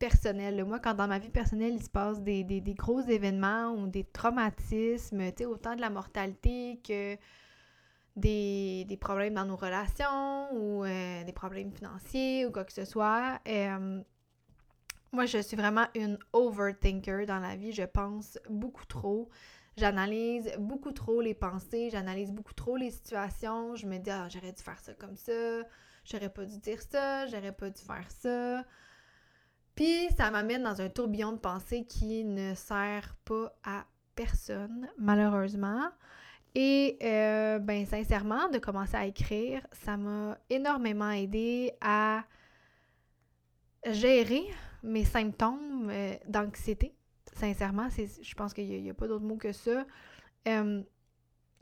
personnel. 0.03 0.65
Moi, 0.65 0.81
quand 0.81 0.95
dans 0.95 1.07
ma 1.07 1.21
vie 1.21 1.31
personnelle, 1.31 1.75
il 1.75 1.83
se 1.83 1.89
passe 1.89 2.21
des, 2.21 2.75
gros 2.77 3.03
événements 3.03 3.71
ou 3.71 3.87
des 3.87 4.03
traumatismes, 4.03 5.31
tu 5.31 5.33
sais, 5.39 5.47
autant 5.47 5.77
de 5.77 5.81
la 5.81 5.91
mortalité 5.91 6.81
que 6.85 7.17
des, 8.17 8.99
problèmes 9.01 9.35
dans 9.35 9.45
nos 9.45 9.55
relations 9.55 10.49
ou 10.57 10.85
euh, 10.85 11.23
des 11.23 11.33
problèmes 11.33 11.71
financiers 11.71 12.45
ou 12.47 12.51
quoi 12.51 12.65
que 12.65 12.73
ce 12.73 12.85
soit. 12.85 13.39
Euh, 13.47 14.03
moi, 15.13 15.25
je 15.27 15.39
suis 15.39 15.57
vraiment 15.57 15.87
une 15.95 16.19
overthinker 16.33 17.25
dans 17.25 17.39
la 17.39 17.55
vie. 17.55 17.71
Je 17.71 17.85
pense 17.85 18.41
beaucoup 18.51 18.87
trop. 18.87 19.29
J'analyse 19.77 20.51
beaucoup 20.59 20.91
trop 20.91 21.21
les 21.21 21.35
pensées, 21.35 21.91
j'analyse 21.91 22.33
beaucoup 22.33 22.55
trop 22.55 22.77
les 22.77 22.91
situations. 22.91 23.77
Je 23.77 23.87
me 23.87 23.99
dis, 23.99 24.11
ah, 24.11 24.27
j'aurais 24.29 24.53
dû 24.53 24.63
faire 24.65 24.81
ça 24.81 24.95
comme 24.95 25.17
ça, 25.17 25.63
j'aurais 26.05 26.29
pas 26.29 26.45
dû 26.45 26.59
dire 26.59 26.83
ça, 26.83 27.27
j'aurais 27.29 27.53
pas 27.53 27.71
dû 27.71 27.81
faire 27.81 28.11
ça. 28.11 28.65
Ça 30.17 30.31
m'amène 30.31 30.63
dans 30.63 30.81
un 30.81 30.89
tourbillon 30.89 31.33
de 31.33 31.39
pensée 31.39 31.85
qui 31.85 32.23
ne 32.23 32.55
sert 32.55 33.17
pas 33.25 33.53
à 33.65 33.85
personne, 34.15 34.89
malheureusement. 34.97 35.89
Et 36.55 36.99
euh, 37.03 37.59
ben 37.59 37.85
sincèrement, 37.85 38.49
de 38.49 38.59
commencer 38.59 38.97
à 38.97 39.07
écrire, 39.07 39.67
ça 39.73 39.97
m'a 39.97 40.39
énormément 40.51 41.11
aidé 41.11 41.73
à 41.81 42.23
gérer 43.85 44.45
mes 44.85 45.05
symptômes 45.05 45.89
euh, 45.91 46.15
d'anxiété. 46.29 46.95
Sincèrement, 47.35 47.89
je 47.89 48.35
pense 48.35 48.55
qu'il 48.55 48.69
n'y 48.69 48.91
a, 48.91 48.95
pas 48.95 49.09
d'autre 49.09 49.25
mot 49.25 49.37
que 49.37 49.51
ça. 49.51 49.85
Euh, 50.47 50.83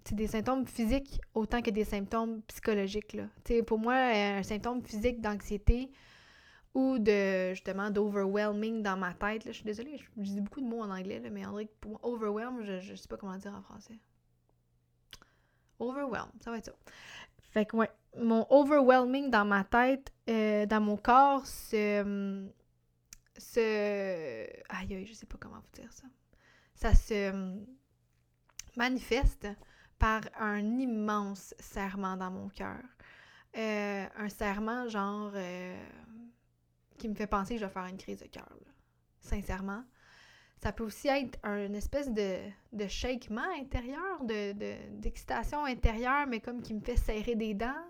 c'est 0.04 0.14
des 0.14 0.26
symptômes 0.26 0.66
physiques 0.66 1.20
autant 1.34 1.62
que 1.62 1.70
des 1.70 1.84
symptômes 1.84 2.42
psychologiques. 2.48 3.14
Là. 3.14 3.28
pour 3.62 3.78
moi, 3.78 3.94
un 3.94 4.42
symptôme 4.42 4.82
physique 4.82 5.22
d'anxiété, 5.22 5.90
ou 6.74 6.98
de 6.98 7.50
justement 7.50 7.90
d'overwhelming 7.90 8.82
dans 8.82 8.96
ma 8.96 9.12
tête. 9.12 9.44
Là. 9.44 9.52
Je 9.52 9.56
suis 9.56 9.64
désolée, 9.64 9.98
je, 9.98 10.22
dis 10.22 10.40
beaucoup 10.40 10.60
de 10.60 10.66
mots 10.66 10.82
en 10.82 10.90
anglais, 10.90 11.18
là, 11.18 11.30
mais 11.30 11.44
André, 11.44 11.68
pour 11.80 11.92
moi, 11.92 12.00
overwhelm, 12.02 12.62
je, 12.62 12.90
ne 12.90 12.96
sais 12.96 13.08
pas 13.08 13.16
comment 13.16 13.36
dire 13.36 13.54
en 13.54 13.62
français. 13.62 13.98
Overwhelm, 15.78 16.30
ça 16.40 16.50
va 16.50 16.58
être 16.58 16.66
ça. 16.66 16.72
Fait 17.50 17.66
que 17.66 17.76
ouais, 17.76 17.90
mon 18.18 18.46
overwhelming 18.50 19.30
dans 19.30 19.44
ma 19.44 19.64
tête, 19.64 20.12
euh, 20.28 20.66
dans 20.66 20.80
mon 20.80 20.96
corps, 20.96 21.46
se. 21.46 22.46
se. 23.36 23.60
Aïe 24.68 24.94
aïe, 24.94 25.06
je 25.06 25.14
sais 25.14 25.26
pas 25.26 25.38
comment 25.40 25.56
vous 25.58 25.82
dire 25.82 25.92
ça. 25.92 26.04
Ça 26.74 26.94
se 26.94 27.32
manifeste 28.76 29.48
par 29.98 30.22
un 30.38 30.78
immense 30.78 31.54
serment 31.58 32.16
dans 32.16 32.30
mon 32.30 32.48
cœur. 32.48 32.82
Euh, 33.56 34.06
un 34.16 34.28
serment 34.28 34.88
genre. 34.88 35.32
Euh, 35.34 35.76
qui 37.00 37.08
me 37.08 37.14
fait 37.14 37.26
penser 37.26 37.54
que 37.54 37.60
je 37.60 37.64
vais 37.64 37.72
faire 37.72 37.86
une 37.86 37.96
crise 37.96 38.20
de 38.20 38.26
cœur, 38.26 38.48
sincèrement. 39.20 39.82
Ça 40.62 40.72
peut 40.72 40.84
aussi 40.84 41.08
être 41.08 41.38
une 41.44 41.74
espèce 41.74 42.10
de, 42.10 42.36
de 42.72 42.86
shakement 42.86 43.48
intérieur, 43.58 44.22
d'excitation 44.24 45.64
de, 45.64 45.70
intérieure, 45.70 46.26
mais 46.28 46.40
comme 46.40 46.60
qui 46.60 46.74
me 46.74 46.80
fait 46.80 46.96
serrer 46.96 47.34
des 47.34 47.54
dents, 47.54 47.86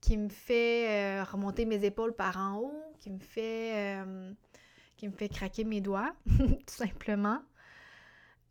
qui 0.00 0.16
me 0.16 0.30
fait 0.30 0.88
euh, 0.88 1.24
remonter 1.24 1.66
mes 1.66 1.84
épaules 1.84 2.14
par 2.14 2.38
en 2.38 2.56
haut, 2.56 2.82
qui 2.98 3.10
me 3.10 3.18
fait, 3.18 4.00
euh, 4.00 4.32
qui 4.96 5.06
me 5.06 5.12
fait 5.12 5.28
craquer 5.28 5.64
mes 5.64 5.82
doigts, 5.82 6.14
tout 6.26 6.74
simplement. 6.74 7.42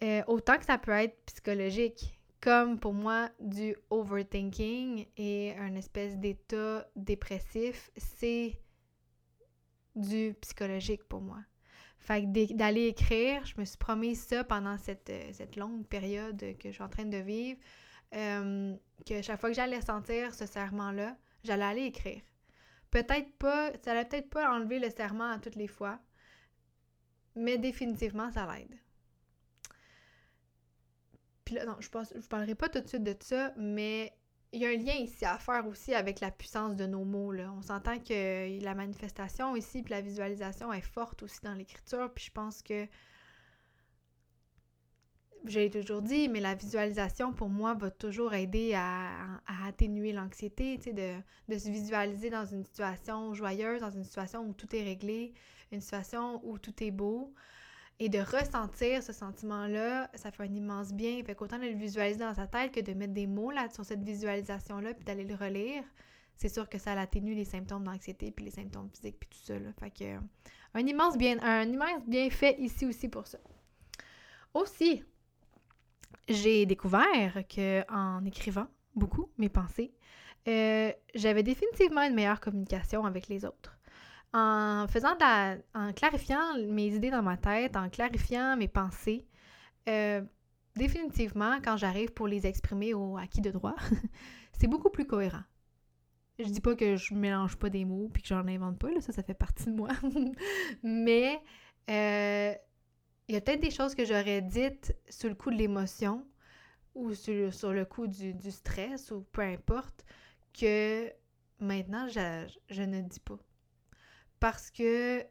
Euh, 0.04 0.22
autant 0.27 0.60
que 0.60 0.66
ça 0.66 0.77
peut 0.77 0.92
être 0.92 1.18
psychologique, 1.25 2.20
comme 2.39 2.80
pour 2.80 2.94
moi 2.94 3.30
du 3.39 3.75
overthinking 3.89 5.08
et 5.18 5.56
un 5.58 5.74
espèce 5.74 6.16
d'état 6.18 6.88
dépressif, 6.96 7.89
c'est 7.98 8.60
du 9.98 10.36
psychologique 10.42 11.04
pour 11.04 11.22
moi. 11.22 11.39
Fait 12.00 12.24
que 12.24 12.54
d'aller 12.54 12.88
écrire, 12.88 13.46
je 13.46 13.60
me 13.60 13.66
suis 13.66 13.77
promis 13.77 14.16
ça 14.16 14.44
pendant 14.44 14.77
cette, 14.77 15.10
euh, 15.10 15.30
cette, 15.34 15.56
longue 15.56 15.86
période 15.86 16.39
que 16.60 16.70
je 16.70 16.74
suis 16.74 16.84
en 16.84 16.89
train 16.89 17.06
de 17.06 17.18
vivre, 17.18 17.60
euh, 18.16 18.75
que 19.06 19.22
chaque 19.22 19.39
fois 19.39 19.50
que 19.50 19.56
j'allais 19.56 19.82
sentir 19.82 20.34
ce 20.34 20.46
serment-là, 20.46 21.18
j'allais 21.44 21.66
aller 21.66 21.84
écrire. 21.86 22.22
Peut-être 22.92 23.32
pas, 23.38 23.72
ça 23.84 23.92
allait 23.92 24.06
peut-être 24.06 24.30
pas 24.30 24.50
enlever 24.54 24.80
le 24.80 24.89
serment 24.89 25.32
à 25.32 25.39
toutes 25.39 25.56
les 25.56 25.68
fois, 25.68 26.00
mais 27.36 27.58
définitivement, 27.58 28.32
ça 28.32 28.48
l'aide. 28.54 28.75
Puis 31.44 31.56
là, 31.56 31.66
non, 31.66 31.75
je 31.80 31.88
ne 31.88 32.22
parlerai 32.27 32.56
pas 32.56 32.70
tout 32.70 32.80
de 32.80 32.88
suite 32.88 33.04
de 33.04 33.16
ça, 33.20 33.54
mais 33.58 34.13
il 34.54 34.62
y 34.62 34.66
a 34.66 34.70
un 34.70 34.77
lien 34.77 34.94
ici 34.94 35.25
à 35.25 35.38
faire 35.38 35.68
aussi 35.68 35.94
avec 35.94 36.20
la 36.20 36.32
puissance 36.32 36.75
de 36.75 36.86
nos 36.86 37.04
mots. 37.04 37.32
Là. 37.32 37.51
On 37.58 37.62
s'entend 37.62 38.00
que 38.00 38.63
la 38.63 38.75
manifestation 38.75 39.56
ici, 39.56 39.84
puis 39.84 39.92
la 39.92 40.01
visualisation 40.01 40.72
est 40.72 40.82
forte 40.82 41.24
aussi 41.24 41.39
dans 41.44 41.54
l'écriture, 41.54 42.12
puis 42.13 42.25
je 42.25 42.32
pense 42.32 42.62
que 42.62 42.88
je 45.46 45.60
l'ai 45.60 45.70
toujours 45.70 46.01
dit, 46.01 46.30
mais 46.30 46.39
la 46.39 46.56
visualisation, 46.56 47.34
pour 47.34 47.50
moi, 47.50 47.74
va 47.74 47.92
toujours 47.92 48.34
aider 48.34 48.74
à, 48.74 49.12
atténuer 49.66 50.12
l'anxiété, 50.12 50.77
de, 50.77 51.16
de, 51.48 51.58
se 51.58 51.70
visualiser 51.70 52.30
dans 52.30 52.46
une 52.46 52.63
situation 52.63 53.34
joyeuse, 53.34 53.82
dans 53.82 53.92
une 53.92 54.04
situation 54.04 54.42
où 54.46 54.54
tout 54.54 54.75
est 54.75 54.84
réglé, 54.84 55.34
une 55.72 55.82
situation 55.82 56.42
où 56.44 56.58
tout 56.58 56.84
est 56.84 56.92
beau. 56.92 57.34
Et 58.00 58.10
de 58.10 58.20
ressentir 58.20 59.01
ce 59.01 59.12
sentiment-là, 59.12 60.10
ça 60.13 60.32
fait 60.32 60.44
un 60.44 60.54
immense 60.54 60.94
bien. 60.94 61.24
Fait 61.24 61.34
qu'autant 61.34 61.58
de 61.58 61.63
le 61.63 61.74
visualiser 61.74 62.20
dans 62.20 62.34
sa 62.36 62.46
tête 62.46 62.72
que 62.72 62.80
de 62.80 62.94
mettre 62.94 63.13
des 63.13 63.25
mots 63.25 63.50
là 63.50 63.70
sur 63.70 63.84
cette 63.84 64.04
visualisation-là 64.04 64.94
puis 64.94 65.04
d'aller 65.04 65.24
le 65.24 65.34
relire, 65.34 65.84
c'est 66.36 66.50
sûr 66.50 66.70
que 66.70 66.77
ça 66.77 66.92
atténue 66.94 67.34
les 67.34 67.46
symptômes 67.46 67.84
d'anxiété 67.84 68.32
puis 68.32 68.46
les 68.46 68.51
symptômes 68.51 68.89
physiques 68.92 69.18
puis 69.20 69.30
tout 69.30 69.46
ça. 69.46 69.56
Fait 69.80 69.89
que 69.89 70.20
un 70.75 70.86
immense 70.86 71.18
bien, 71.18 71.39
un 71.42 71.63
immense 71.63 72.06
bienfait 72.06 72.56
ici 72.60 72.86
aussi 72.86 73.10
pour 73.10 73.25
ça. 73.25 73.39
Aussi, 74.54 75.04
j'ai 76.27 76.66
découvert 76.68 77.44
que 77.50 77.84
en 77.92 78.24
écrivant 78.25 78.68
beaucoup 78.96 79.30
mes 79.38 79.50
pensées, 79.50 79.94
euh, 80.48 80.92
j'avais 81.16 81.44
définitivement 81.44 82.04
une 82.04 82.13
meilleure 82.13 82.39
communication 82.39 83.06
avec 83.06 83.27
les 83.27 83.44
autres. 83.44 83.77
En 84.34 84.86
clarifiant 85.96 86.58
mes 86.68 86.88
idées 86.96 87.10
dans 87.12 87.24
ma 87.24 87.38
tête, 87.38 87.76
en 87.76 87.90
clarifiant 87.90 88.56
mes 88.56 88.68
pensées, 88.68 89.26
euh, 89.88 90.22
définitivement, 90.76 91.60
quand 91.64 91.78
j'arrive 91.78 92.12
pour 92.12 92.28
les 92.28 92.46
exprimer 92.46 92.94
au 92.94 93.18
acquis 93.18 93.42
de 93.42 93.52
droit, 93.52 93.76
c'est 94.54 94.68
beaucoup 94.68 94.90
plus 94.90 95.06
cohérent. 95.06 95.44
Je 96.40 96.46
dis 96.46 96.62
pas 96.62 96.76
que 96.76 96.98
je 96.98 97.14
mélange 97.16 97.56
pas 97.58 97.70
des 97.70 97.84
mots 97.84 98.10
puis 98.14 98.22
que 98.22 98.28
j'en 98.28 98.48
invente 98.48 98.78
pas, 98.78 98.92
là, 98.92 99.02
ça, 99.02 99.12
ça 99.12 99.24
fait 99.24 99.34
partie 99.34 99.66
de 99.66 99.72
moi. 99.72 99.90
Mais 100.84 101.42
euh, 101.90 102.54
il 103.28 103.34
y 103.34 103.38
a 103.38 103.42
peut-être 103.42 103.62
des 103.62 103.72
choses 103.72 103.96
que 103.96 104.06
j'aurais 104.06 104.42
dites 104.42 104.96
sous 105.10 105.28
le 105.28 105.36
coup 105.36 105.50
de 105.50 105.56
l'émotion 105.56 106.26
ou 106.96 107.14
sur, 107.14 107.54
sur, 107.54 107.74
le 107.74 107.86
coup 107.86 108.08
du, 108.08 108.52
stress 108.52 109.12
ou 109.12 109.22
peu 109.32 109.42
importe, 109.42 110.06
que 110.54 111.12
maintenant 111.60 112.08
je 112.08 112.82
ne 112.82 113.02
dis 113.02 113.20
pas. 113.20 113.38
Parce 114.39 114.72
que 114.72 115.25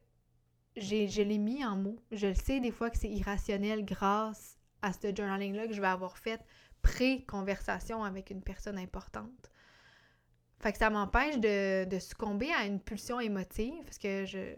je 0.76 1.22
l'ai 1.22 1.38
mis 1.38 1.64
en 1.64 1.76
mots. 1.76 2.00
Je 2.12 2.28
le 2.28 2.34
sais 2.34 2.60
des 2.60 2.70
fois 2.70 2.90
que 2.90 2.98
c'est 2.98 3.10
irrationnel 3.10 3.84
grâce 3.84 4.58
à 4.82 4.92
ce 4.92 5.14
journaling-là 5.14 5.66
que 5.66 5.72
je 5.72 5.80
vais 5.80 5.86
avoir 5.86 6.18
fait 6.18 6.40
pré-conversation 6.82 8.04
avec 8.04 8.30
une 8.30 8.42
personne 8.42 8.78
importante. 8.78 9.50
Fait 10.60 10.76
ça 10.76 10.90
m'empêche 10.90 11.38
de, 11.38 11.84
de, 11.84 11.98
succomber 11.98 12.50
à 12.52 12.64
une 12.64 12.80
pulsion 12.80 13.20
émotive, 13.20 13.82
parce 13.84 13.98
que 13.98 14.24
je, 14.24 14.54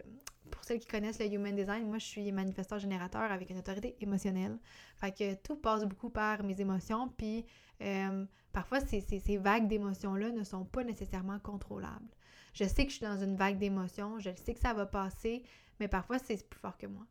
pour 0.50 0.62
celles 0.64 0.78
qui 0.78 0.86
connaissent 0.86 1.18
le 1.18 1.26
Human 1.26 1.54
Design, 1.54 1.86
moi, 1.86 1.98
je 1.98 2.06
suis 2.06 2.30
manifesteur 2.32 2.78
générateur 2.78 3.22
avec 3.22 3.50
une 3.50 3.58
autorité 3.58 3.96
émotionnelle. 4.00 4.58
Fait 4.96 5.12
que 5.12 5.34
tout 5.34 5.56
passe 5.56 5.84
beaucoup 5.84 6.10
par 6.10 6.42
mes 6.44 6.60
émotions, 6.60 7.08
puis 7.08 7.44
euh, 7.82 8.24
parfois, 8.52 8.80
ces, 8.80 9.00
ces, 9.00 9.36
vagues 9.38 9.66
d'émotions-là 9.66 10.30
ne 10.30 10.44
sont 10.44 10.64
pas 10.64 10.84
nécessairement 10.84 11.38
contrôlables. 11.38 12.08
Je 12.58 12.64
sais 12.64 12.84
que 12.84 12.90
je 12.90 12.96
suis 12.96 13.06
dans 13.06 13.16
une 13.16 13.36
vague 13.36 13.56
d'émotions, 13.56 14.18
je 14.18 14.30
sais 14.34 14.52
que 14.52 14.58
ça 14.58 14.74
va 14.74 14.84
passer, 14.84 15.44
mais 15.78 15.86
parfois, 15.86 16.18
c'est 16.18 16.44
plus 16.48 16.58
fort 16.58 16.76
que 16.76 16.88
moi. 16.88 17.06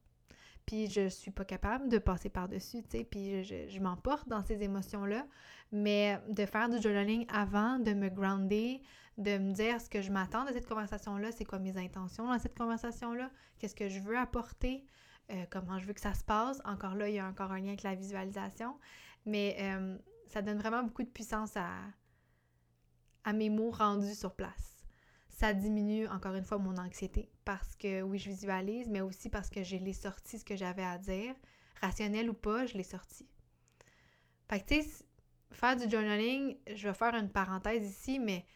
Puis 0.65 0.89
je 0.89 1.07
suis 1.07 1.31
pas 1.31 1.45
capable 1.45 1.87
de 1.87 1.99
passer 1.99 2.27
par-dessus, 2.27 2.83
tu 2.83 2.97
sais, 2.97 3.03
puis 3.05 3.45
je, 3.45 3.79
m'emporte 3.79 4.27
dans 4.27 4.43
ces 4.43 4.61
émotions-là. 4.61 5.25
Mais 5.71 6.19
de 6.27 6.45
faire 6.45 6.67
du 6.67 6.81
journaling 6.81 7.25
avant, 7.29 7.79
de 7.79 7.93
me 7.93 8.09
grounder, 8.09 8.81
de 9.17 9.37
me 9.37 9.53
dire 9.53 9.79
ce 9.79 9.89
que 9.89 10.01
je 10.01 10.11
m'attends 10.11 10.43
de 10.43 10.51
cette 10.51 10.67
conversation-là, 10.67 11.31
c'est 11.31 11.45
quoi 11.45 11.59
mes 11.59 11.77
intentions 11.77 12.27
dans 12.27 12.39
cette 12.39 12.57
conversation-là, 12.57 13.31
qu'est-ce 13.57 13.75
que 13.75 13.87
je 13.87 14.01
veux 14.01 14.17
apporter, 14.17 14.85
euh, 15.31 15.45
comment 15.49 15.79
je 15.79 15.85
veux 15.85 15.93
que 15.93 16.01
ça 16.01 16.13
se 16.13 16.25
passe. 16.25 16.61
Encore 16.65 16.95
là, 16.95 17.07
il 17.07 17.15
y 17.15 17.19
a 17.19 17.25
encore 17.25 17.53
un 17.53 17.59
lien 17.59 17.69
avec 17.69 17.83
la 17.83 17.95
visualisation, 17.95 18.77
mais 19.25 19.55
euh, 19.61 19.97
ça 20.27 20.41
donne 20.41 20.57
vraiment 20.57 20.83
beaucoup 20.83 21.03
de 21.03 21.09
puissance 21.09 21.55
à 21.55 23.31
mes 23.31 23.49
mots 23.49 23.71
rendus 23.71 24.15
sur 24.15 24.35
place. 24.35 24.76
Ça 25.37 25.53
diminue 25.53 26.07
encore 26.07 26.33
une 26.33 26.43
fois 26.43 26.57
mon 26.57 26.77
anxiété 26.77 27.29
parce 27.45 27.75
que 27.75 28.01
oui, 28.01 28.17
je 28.17 28.27
visualise, 28.27 28.89
mais 28.89 29.01
aussi 29.01 29.29
parce 29.29 29.51
que 29.51 29.63
je 29.63 29.77
l'ai 29.77 29.93
sorti 29.93 30.39
ce 30.39 30.43
que 30.43 30.55
j'avais 30.55 30.83
à 30.83 30.97
dire, 30.97 31.35
rationnel 31.79 32.31
ou 32.31 32.33
pas, 32.33 32.65
je 32.65 32.75
l'ai 32.75 32.83
sorti. 32.83 33.27
Fait 34.49 34.61
que 34.61 34.65
tu 34.65 34.81
sais, 34.81 35.05
faire 35.51 35.75
du 35.75 35.87
journaling, 35.87 36.57
je 36.73 36.87
vais 36.87 36.93
faire 36.95 37.13
une 37.13 37.29
parenthèse 37.29 37.87
ici, 37.87 38.17
mais 38.17 38.47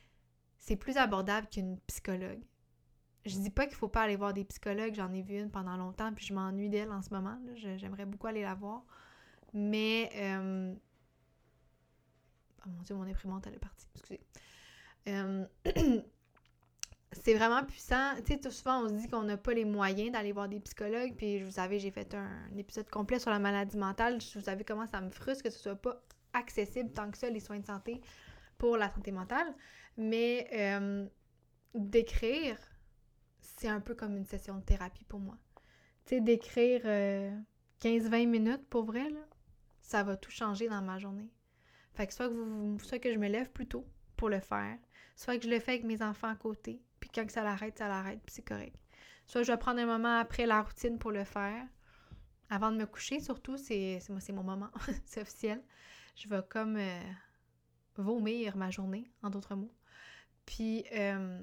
c'est 0.57 0.75
plus 0.75 0.97
abordable 0.97 1.47
qu'une 1.50 1.79
psychologue. 1.81 2.41
Je 3.27 3.38
dis 3.38 3.51
pas 3.51 3.67
qu'il 3.67 3.75
faut 3.75 3.88
pas 3.88 4.01
aller 4.01 4.15
voir 4.15 4.33
des 4.33 4.43
psychologues, 4.45 4.95
j'en 4.95 5.13
ai 5.13 5.21
vu 5.21 5.38
une 5.38 5.51
pendant 5.51 5.77
longtemps, 5.77 6.11
puis 6.11 6.25
je 6.25 6.33
m'ennuie 6.33 6.69
d'elle 6.69 6.91
en 6.91 7.03
ce 7.03 7.13
moment. 7.13 7.38
J'aimerais 7.53 8.07
beaucoup 8.07 8.25
aller 8.25 8.41
la 8.41 8.55
voir. 8.55 8.81
Mais. 9.53 10.09
Euh, 10.15 10.73
oh 12.65 12.69
mon 12.69 12.81
dieu, 12.81 12.95
mon 12.95 13.03
imprimante, 13.03 13.45
elle 13.45 13.53
est 13.53 13.59
partie. 13.59 13.85
Excusez. 13.93 14.21
Euh, 15.09 15.45
c'est 17.12 17.34
vraiment 17.34 17.63
puissant. 17.63 18.15
Tu 18.25 18.38
sais, 18.41 18.50
souvent, 18.50 18.86
on 18.86 18.89
se 18.89 18.94
dit 18.94 19.08
qu'on 19.08 19.24
n'a 19.24 19.38
pas 19.38 19.53
les 19.53 19.65
moyens 19.65 20.12
d'aller 20.12 20.32
voir 20.32 20.48
des 20.48 20.60
psychologues. 20.60 21.13
Puis, 21.15 21.44
vous 21.44 21.51
savez, 21.51 21.80
j'ai 21.80 21.91
fait 21.91 22.13
un, 22.13 22.58
épisode 22.58 22.89
complet 22.89 23.20
sur 23.20 23.32
la 23.32 23.39
maladie 23.39 23.77
mentale. 23.77 24.20
Vous 24.36 24.41
savez 24.41 24.63
comment 24.63 24.88
ça 24.88 25.01
me 25.01 25.10
frustre 25.10 25.44
que 25.44 25.50
ce 25.50 25.60
soit 25.60 25.75
pas 25.75 26.01
accessible 26.34 26.91
tant 26.91 27.12
que 27.12 27.18
ça, 27.18 27.30
les 27.30 27.41
soins 27.41 27.60
de 27.60 27.65
santé 27.65 28.01
pour 28.58 28.77
la 28.77 28.89
santé 28.89 29.12
mentale. 29.12 29.53
Mais 29.98 30.48
euh, 30.53 31.06
d'écrire, 31.75 32.58
c'est 33.41 33.68
un 33.68 33.82
peu 33.82 33.94
comme 33.94 34.15
une 34.15 34.25
session 34.25 34.56
de 34.56 34.63
thérapie 34.63 35.03
pour 35.03 35.20
moi. 35.20 35.38
Tu 36.06 36.15
sais, 36.15 36.22
d'écrire 36.22 36.82
15-20 36.82 36.86
euh, 36.86 38.25
minutes, 38.25 38.65
pour 38.70 38.86
vrai, 38.86 39.10
là, 39.10 39.27
ça 39.82 40.03
va 40.03 40.15
tout 40.15 40.32
changer 40.32 40.70
dans 40.70 40.82
ma 40.82 40.98
journée. 40.98 41.30
Fait 41.94 42.08
que 42.08 42.13
soit 42.13 42.30
que, 42.30 42.34
vous, 42.34 42.80
soit 42.80 43.00
que 43.00 43.12
je 43.12 43.20
me 43.20 43.27
lève 43.27 43.51
plus 43.51 43.68
tôt 43.68 43.86
pour 44.15 44.30
le 44.30 44.39
faire, 44.39 44.77
soit 45.18 45.38
que 45.38 45.44
je 45.44 45.50
le 45.50 45.60
fais 45.60 45.74
avec 45.74 45.84
mes 45.84 46.01
enfants 46.01 46.30
à 46.30 46.36
côté, 46.36 46.82
puis 47.01 47.10
quand 47.13 47.29
ça 47.29 47.43
l'arrête, 47.43 47.77
ça 47.77 47.89
l'arrête, 47.89 48.22
puis 48.25 48.34
c'est 48.36 48.48
correct. 48.48 48.75
Soit 49.27 49.43
je 49.43 49.51
vais 49.51 49.58
prendre 49.58 49.81
un 49.81 49.86
moment 49.86 50.20
après 50.20 50.46
la 50.46 50.62
routine 50.62 50.98
pour 50.98 51.12
le 51.12 51.25
faire. 51.25 51.65
Avant 52.50 52.72
de 52.72 52.77
me 52.77 52.86
coucher, 52.86 53.20
surtout, 53.20 53.58
c'est 53.58 54.00
mon 54.29 54.43
moment, 54.43 54.70
c'est 55.05 55.22
officiel. 55.22 55.62
Je 56.15 56.29
vais 56.29 56.41
comme 56.50 56.77
euh, 56.77 57.01
vomir 57.98 58.55
ma 58.55 58.70
journée, 58.70 59.12
en 59.24 59.29
d'autres 59.29 59.55
mots. 59.55 59.74
Puis, 60.46 60.86
euh, 60.93 61.41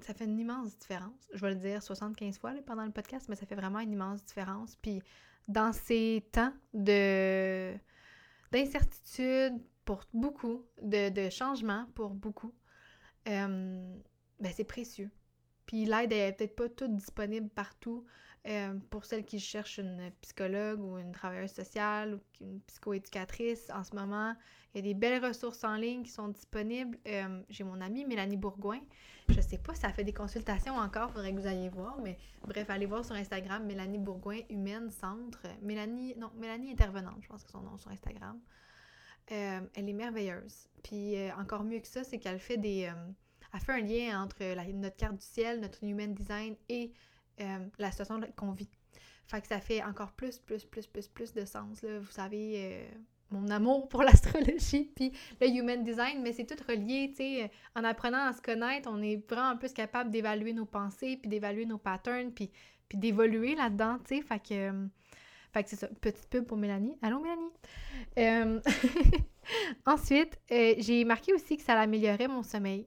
ça 0.00 0.14
fait 0.14 0.24
une 0.24 0.38
immense 0.38 0.76
différence. 0.78 1.28
Je 1.32 1.40
vais 1.40 1.50
le 1.50 1.60
dire 1.60 1.82
75 1.82 2.38
fois 2.38 2.54
pendant 2.66 2.84
le 2.84 2.92
podcast, 2.92 3.28
mais 3.28 3.36
ça 3.36 3.46
fait 3.46 3.54
vraiment 3.54 3.80
une 3.80 3.92
immense 3.92 4.24
différence. 4.24 4.76
Puis, 4.76 5.02
dans 5.46 5.72
ces 5.72 6.26
temps 6.32 6.52
de 6.74 7.74
d'incertitude 8.50 9.62
pour 9.84 10.04
beaucoup, 10.14 10.64
de, 10.80 11.10
de 11.10 11.28
changement 11.28 11.86
pour 11.94 12.14
beaucoup, 12.14 12.54
euh, 13.28 13.94
ben 14.40 14.52
c'est 14.54 14.64
précieux. 14.64 15.10
Puis 15.66 15.84
l'aide 15.84 16.12
est 16.12 16.32
peut-être 16.32 16.56
pas 16.56 16.68
toute 16.68 16.96
disponible 16.96 17.48
partout. 17.50 18.04
Euh, 18.46 18.74
pour 18.88 19.04
celles 19.04 19.24
qui 19.24 19.38
cherchent 19.38 19.78
une 19.78 20.10
psychologue 20.22 20.80
ou 20.80 20.96
une 20.96 21.12
travailleuse 21.12 21.50
sociale 21.50 22.14
ou 22.14 22.20
une 22.40 22.60
psychoéducatrice, 22.62 23.68
en 23.74 23.84
ce 23.84 23.94
moment, 23.94 24.34
il 24.72 24.78
y 24.78 24.80
a 24.80 24.82
des 24.82 24.94
belles 24.94 25.22
ressources 25.22 25.64
en 25.64 25.74
ligne 25.76 26.02
qui 26.04 26.10
sont 26.10 26.28
disponibles. 26.28 26.96
Euh, 27.06 27.42
j'ai 27.50 27.64
mon 27.64 27.80
amie 27.82 28.06
Mélanie 28.06 28.38
Bourgoin. 28.38 28.80
Je 29.28 29.40
sais 29.42 29.58
pas 29.58 29.74
si 29.74 29.82
ça 29.82 29.92
fait 29.92 30.04
des 30.04 30.14
consultations 30.14 30.76
encore, 30.76 31.10
faudrait 31.10 31.34
que 31.34 31.40
vous 31.40 31.46
alliez 31.46 31.68
voir, 31.68 31.98
mais 32.00 32.16
bref, 32.46 32.70
allez 32.70 32.86
voir 32.86 33.04
sur 33.04 33.14
Instagram 33.16 33.66
Mélanie 33.66 33.98
Bourgoin, 33.98 34.38
Humaine 34.48 34.88
Centre. 34.90 35.42
Mélanie, 35.60 36.14
non, 36.16 36.30
Mélanie 36.36 36.70
Intervenante, 36.70 37.18
je 37.20 37.28
pense 37.28 37.44
que 37.44 37.50
son 37.50 37.60
nom 37.60 37.76
sur 37.76 37.90
Instagram. 37.90 38.40
Euh, 39.32 39.60
elle 39.74 39.88
est 39.88 39.92
merveilleuse. 39.92 40.68
Puis 40.82 41.16
encore 41.38 41.64
mieux 41.64 41.80
que 41.80 41.88
ça, 41.88 42.04
c'est 42.04 42.18
qu'elle 42.18 42.38
fait 42.38 42.56
des. 42.56 42.90
Elle 43.52 43.60
fait 43.60 43.72
un 43.72 43.80
lien 43.80 44.22
entre 44.22 44.36
notre 44.72 44.96
carte 44.96 45.16
du 45.16 45.24
ciel, 45.24 45.60
notre 45.60 45.82
human 45.82 46.14
design 46.14 46.54
et 46.68 46.92
euh, 47.40 47.58
la 47.78 47.90
situation 47.90 48.20
qu'on 48.36 48.52
vit. 48.52 48.68
Que 49.30 49.46
ça 49.46 49.60
fait 49.60 49.82
encore 49.84 50.12
plus, 50.12 50.38
plus, 50.38 50.64
plus, 50.64 50.86
plus, 50.86 51.06
plus 51.06 51.34
de 51.34 51.44
sens. 51.44 51.82
Là. 51.82 51.98
Vous 51.98 52.10
savez, 52.10 52.54
euh, 52.56 52.88
mon 53.30 53.48
amour 53.50 53.88
pour 53.88 54.02
l'astrologie, 54.04 54.90
puis 54.96 55.12
le 55.40 55.48
human 55.48 55.84
design, 55.84 56.22
mais 56.22 56.32
c'est 56.32 56.46
tout 56.46 56.62
relié, 56.66 57.10
tu 57.10 57.16
sais. 57.16 57.50
En 57.76 57.84
apprenant 57.84 58.24
à 58.24 58.32
se 58.32 58.40
connaître, 58.40 58.88
on 58.90 59.02
est 59.02 59.22
vraiment 59.30 59.56
plus 59.58 59.72
capable 59.74 60.10
d'évaluer 60.10 60.54
nos 60.54 60.64
pensées, 60.64 61.18
puis 61.18 61.28
d'évaluer 61.28 61.66
nos 61.66 61.76
patterns, 61.76 62.32
puis, 62.32 62.50
puis 62.88 62.96
d'évoluer 62.96 63.54
là-dedans, 63.54 63.98
tu 63.98 64.16
sais. 64.16 64.22
Fait 64.22 64.38
que, 64.38 64.54
euh, 64.54 64.86
c'est 65.66 65.76
ça, 65.76 65.88
petite 66.00 66.28
pub 66.30 66.46
pour 66.46 66.56
Mélanie. 66.56 66.96
Allô, 67.02 67.20
Mélanie? 67.20 68.62
Ensuite, 69.86 70.38
j'ai 70.48 71.04
marqué 71.04 71.34
aussi 71.34 71.58
que 71.58 71.62
ça 71.62 71.78
améliorait 71.78 72.28
mon 72.28 72.42
sommeil 72.42 72.86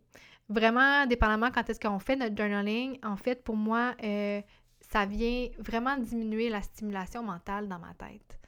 vraiment, 0.51 1.05
dépendamment 1.05 1.51
quand 1.51 1.69
est-ce 1.69 1.79
qu'on 1.79 1.99
fait 1.99 2.15
notre 2.15 2.35
journaling, 2.35 2.99
en 3.03 3.15
fait, 3.15 3.43
pour 3.43 3.55
moi, 3.55 3.95
euh, 4.03 4.41
ça 4.81 5.05
vient 5.05 5.47
vraiment 5.57 5.97
diminuer 5.97 6.49
la 6.49 6.61
stimulation 6.61 7.23
mentale 7.23 7.67
dans 7.67 7.79
ma 7.79 7.93
tête. 7.93 8.39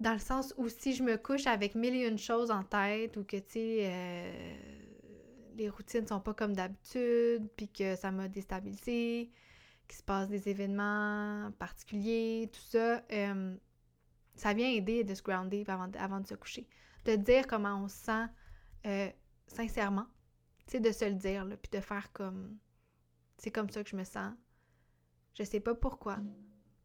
Dans 0.00 0.12
le 0.12 0.18
sens 0.18 0.54
où 0.56 0.68
si 0.68 0.94
je 0.94 1.02
me 1.02 1.16
couche 1.16 1.46
avec 1.46 1.74
mille 1.74 1.94
et 1.94 2.06
une 2.06 2.18
choses 2.18 2.50
en 2.50 2.62
tête 2.62 3.16
ou 3.16 3.24
que, 3.24 3.36
tu 3.36 3.44
sais, 3.48 3.78
euh, 3.82 4.54
les 5.56 5.68
routines 5.68 6.06
sont 6.06 6.20
pas 6.20 6.34
comme 6.34 6.54
d'habitude, 6.54 7.48
puis 7.56 7.68
que 7.68 7.96
ça 7.96 8.10
m'a 8.10 8.28
déstabilisé, 8.28 9.30
qu'il 9.88 9.96
se 9.96 10.02
passe 10.02 10.28
des 10.28 10.48
événements 10.48 11.50
particuliers, 11.58 12.50
tout 12.52 12.60
ça, 12.60 13.02
euh, 13.12 13.54
Ça 14.34 14.52
vient 14.52 14.68
aider 14.68 15.04
de 15.04 15.14
se 15.14 15.22
grounder 15.22 15.64
avant, 15.68 15.90
avant 15.98 16.20
de 16.20 16.26
se 16.26 16.34
coucher. 16.34 16.66
De 17.04 17.16
dire 17.16 17.46
comment 17.46 17.84
on 17.84 17.88
se 17.88 17.96
sent 17.96 19.14
sincèrement. 19.46 20.06
Tu 20.66 20.72
sais, 20.72 20.80
de 20.80 20.92
se 20.92 21.04
le 21.04 21.14
dire, 21.14 21.44
là, 21.44 21.56
puis 21.56 21.70
de 21.70 21.80
faire 21.80 22.12
comme... 22.12 22.58
C'est 23.38 23.50
comme 23.50 23.70
ça 23.70 23.82
que 23.82 23.90
je 23.90 23.96
me 23.96 24.04
sens. 24.04 24.32
Je 25.34 25.42
sais 25.42 25.60
pas 25.60 25.74
pourquoi. 25.74 26.16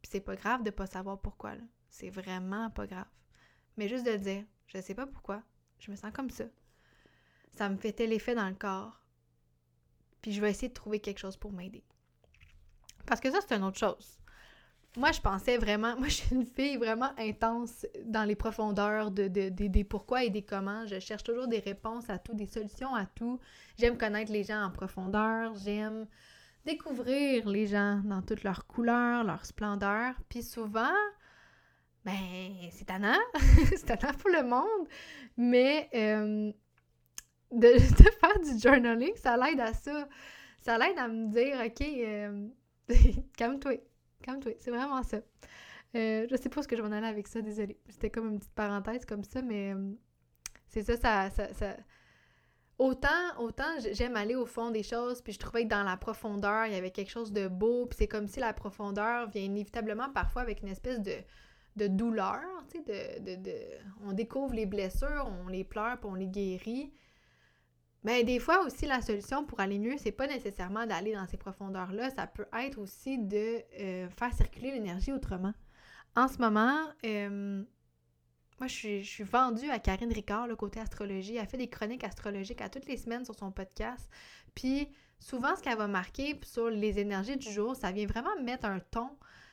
Puis 0.02 0.10
c'est 0.10 0.20
pas 0.20 0.36
grave 0.36 0.62
de 0.62 0.70
pas 0.70 0.86
savoir 0.86 1.20
pourquoi. 1.20 1.54
C'est 1.88 2.10
vraiment 2.10 2.70
pas 2.70 2.86
grave. 2.86 3.08
Mais 3.76 3.88
juste 3.88 4.06
de 4.06 4.16
dire, 4.16 4.44
je 4.66 4.80
sais 4.80 4.94
pas 4.94 5.06
pourquoi, 5.06 5.42
je 5.78 5.90
me 5.90 5.96
sens 5.96 6.12
comme 6.12 6.30
ça. 6.30 6.44
Ça 7.52 7.68
me 7.68 7.76
fait 7.76 7.92
tel 7.92 8.12
effet 8.12 8.34
dans 8.34 8.48
le 8.48 8.54
corps. 8.54 9.00
Puis 10.20 10.32
je 10.32 10.40
vais 10.40 10.50
essayer 10.50 10.68
de 10.68 10.74
trouver 10.74 11.00
quelque 11.00 11.18
chose 11.18 11.36
pour 11.36 11.52
m'aider. 11.52 11.84
Parce 13.06 13.20
que 13.20 13.30
ça, 13.30 13.40
c'est 13.40 13.56
une 13.56 13.64
autre 13.64 13.78
chose. 13.78 14.19
Moi, 14.96 15.12
je 15.12 15.20
pensais 15.20 15.56
vraiment, 15.56 15.96
moi, 15.98 16.08
je 16.08 16.14
suis 16.14 16.34
une 16.34 16.46
fille 16.46 16.76
vraiment 16.76 17.10
intense 17.16 17.86
dans 18.04 18.24
les 18.24 18.34
profondeurs 18.34 19.10
de, 19.10 19.28
des 19.28 19.84
pourquoi 19.84 20.24
et 20.24 20.30
des 20.30 20.42
comment. 20.42 20.86
Je 20.86 20.98
cherche 20.98 21.22
toujours 21.22 21.46
des 21.46 21.60
réponses 21.60 22.10
à 22.10 22.18
tout, 22.18 22.34
des 22.34 22.46
solutions 22.46 22.94
à 22.94 23.06
tout. 23.06 23.38
J'aime 23.78 23.96
connaître 23.96 24.32
les 24.32 24.42
gens 24.42 24.62
en 24.64 24.70
profondeur. 24.70 25.54
J'aime 25.56 26.06
découvrir 26.64 27.48
les 27.48 27.66
gens 27.66 28.00
dans 28.04 28.22
toutes 28.22 28.42
leurs 28.42 28.66
couleurs, 28.66 29.24
leur 29.24 29.46
splendeur. 29.46 30.14
Puis 30.28 30.42
souvent, 30.42 30.96
ben, 32.04 32.52
c'est 32.72 32.86
tannant. 32.86 33.18
c'est 33.76 33.96
tannant 33.96 34.14
pour 34.14 34.30
le 34.30 34.42
monde. 34.42 34.88
Mais 35.36 35.88
euh, 35.94 36.52
de, 37.52 37.78
faire 37.78 38.40
du 38.40 38.58
journaling, 38.60 39.14
ça 39.16 39.36
l'aide 39.36 39.60
à 39.60 39.72
ça. 39.72 40.08
Ça 40.60 40.76
l'aide 40.78 40.98
à 40.98 41.08
me 41.08 41.28
dire, 41.28 41.60
OK, 41.64 41.80
euh, 41.80 42.48
calme-toi, 43.36 43.80
calme-toi. 44.22 44.52
C'est 44.58 44.70
vraiment 44.70 45.02
ça. 45.02 45.18
Euh, 45.96 46.26
je 46.30 46.36
sais 46.36 46.48
pas 46.48 46.62
ce 46.62 46.68
que 46.68 46.76
je 46.76 46.82
vais 46.82 46.88
en 46.88 46.92
aller 46.92 47.06
avec 47.06 47.26
ça, 47.26 47.42
désolée. 47.42 47.78
C'était 47.88 48.10
comme 48.10 48.28
une 48.28 48.38
petite 48.38 48.54
parenthèse 48.54 49.04
comme 49.04 49.24
ça, 49.24 49.42
mais 49.42 49.74
c'est 50.68 50.82
ça, 50.82 50.96
ça, 50.96 51.30
ça, 51.30 51.52
ça, 51.52 51.76
Autant, 52.80 53.08
autant 53.38 53.78
j'aime 53.92 54.16
aller 54.16 54.34
au 54.34 54.46
fond 54.46 54.70
des 54.70 54.82
choses, 54.82 55.20
puis 55.20 55.34
je 55.34 55.38
trouvais 55.38 55.64
que 55.64 55.68
dans 55.68 55.82
la 55.82 55.98
profondeur, 55.98 56.64
il 56.64 56.72
y 56.72 56.76
avait 56.76 56.90
quelque 56.90 57.10
chose 57.10 57.30
de 57.30 57.46
beau, 57.46 57.84
puis 57.84 57.98
c'est 57.98 58.08
comme 58.08 58.26
si 58.26 58.40
la 58.40 58.54
profondeur 58.54 59.28
vient 59.28 59.42
inévitablement 59.42 60.08
parfois 60.08 60.40
avec 60.40 60.62
une 60.62 60.68
espèce 60.68 60.98
de, 61.02 61.12
de 61.76 61.88
douleur, 61.88 62.40
tu 62.70 62.78
sais, 62.78 63.20
de, 63.20 63.36
de, 63.36 63.52
On 64.02 64.14
découvre 64.14 64.54
les 64.54 64.64
blessures, 64.64 65.30
on 65.44 65.48
les 65.48 65.62
pleure, 65.62 66.00
puis 66.00 66.08
on 66.10 66.14
les 66.14 66.26
guérit. 66.26 66.90
Mais 68.02 68.24
des 68.24 68.38
fois 68.38 68.64
aussi, 68.64 68.86
la 68.86 69.02
solution 69.02 69.44
pour 69.44 69.60
aller 69.60 69.78
mieux, 69.78 69.96
c'est 69.98 70.12
pas 70.12 70.26
nécessairement 70.26 70.86
d'aller 70.86 71.12
dans 71.12 71.26
ces 71.26 71.36
profondeurs-là, 71.36 72.10
ça 72.10 72.26
peut 72.26 72.46
être 72.58 72.78
aussi 72.78 73.18
de 73.18 73.62
euh, 73.78 74.08
faire 74.08 74.32
circuler 74.32 74.70
l'énergie 74.70 75.12
autrement. 75.12 75.52
En 76.16 76.26
ce 76.26 76.38
moment, 76.38 76.78
euh, 77.04 77.62
moi, 78.58 78.66
je 78.66 79.02
suis, 79.02 79.22
vendue 79.22 79.70
à 79.70 79.78
Karine 79.78 80.12
Ricard, 80.12 80.46
le 80.46 80.56
côté 80.56 80.80
astrologie. 80.80 81.36
Elle 81.36 81.46
fait 81.46 81.56
des 81.56 81.68
chroniques 81.68 82.04
astrologiques 82.04 82.60
à 82.60 82.68
toutes 82.68 82.86
les 82.86 82.96
semaines 82.96 83.24
sur 83.24 83.34
son 83.34 83.52
podcast. 83.52 84.08
Puis, 84.54 84.88
souvent, 85.18 85.54
ce 85.56 85.62
qu'elle 85.62 85.78
va 85.78 85.86
marquer 85.86 86.38
sur 86.42 86.68
les 86.68 86.98
énergies 86.98 87.36
du 87.36 87.50
jour, 87.50 87.76
ça 87.76 87.92
vient 87.92 88.06
vraiment 88.06 88.30
mettre 88.42 88.66
un 88.66 88.80
ton 88.80 89.10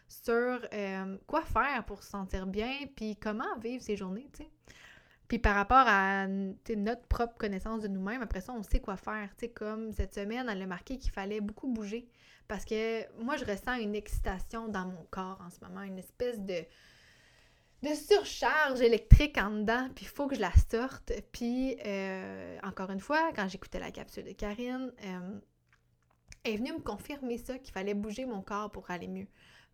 sur 0.07 0.59
euh, 0.73 1.17
quoi 1.27 1.41
faire 1.41 1.85
pour 1.85 2.01
se 2.03 2.09
sentir 2.09 2.47
bien, 2.47 2.73
puis 2.95 3.17
comment 3.17 3.57
vivre 3.59 3.83
ces 3.83 3.97
journées, 3.97 4.29
tu 4.33 4.43
sais. 4.43 4.49
Puis 5.27 5.39
par 5.39 5.55
rapport 5.55 5.85
à 5.85 6.27
notre 6.27 7.05
propre 7.07 7.35
connaissance 7.37 7.81
de 7.81 7.87
nous-mêmes, 7.87 8.21
après 8.21 8.41
ça, 8.41 8.53
on 8.53 8.63
sait 8.63 8.79
quoi 8.79 8.95
faire. 8.95 9.29
Comme 9.55 9.91
cette 9.91 10.15
semaine, 10.15 10.47
elle 10.49 10.61
a 10.61 10.65
marqué 10.65 10.97
qu'il 10.97 11.11
fallait 11.11 11.41
beaucoup 11.41 11.67
bouger. 11.67 12.07
Parce 12.47 12.63
que 12.63 13.03
moi, 13.21 13.35
je 13.35 13.43
ressens 13.43 13.75
une 13.75 13.95
excitation 13.95 14.69
dans 14.69 14.85
mon 14.85 15.05
corps 15.11 15.41
en 15.45 15.49
ce 15.49 15.59
moment, 15.61 15.81
une 15.81 15.97
espèce 15.97 16.39
de, 16.39 16.63
de 17.83 17.93
surcharge 17.93 18.79
électrique 18.79 19.37
en 19.37 19.51
dedans, 19.51 19.89
puis 19.93 20.05
il 20.05 20.07
faut 20.07 20.27
que 20.27 20.35
je 20.35 20.39
la 20.39 20.53
sorte. 20.71 21.11
Puis, 21.33 21.77
euh, 21.85 22.57
encore 22.63 22.89
une 22.89 23.01
fois, 23.01 23.31
quand 23.35 23.49
j'écoutais 23.49 23.79
la 23.79 23.91
capsule 23.91 24.23
de 24.23 24.31
Karine, 24.31 24.93
euh, 25.03 25.39
elle 26.45 26.53
est 26.53 26.57
venue 26.57 26.71
me 26.71 26.79
confirmer 26.79 27.37
ça, 27.37 27.59
qu'il 27.59 27.73
fallait 27.73 27.93
bouger 27.93 28.25
mon 28.25 28.41
corps 28.41 28.71
pour 28.71 28.89
aller 28.91 29.09
mieux. 29.09 29.27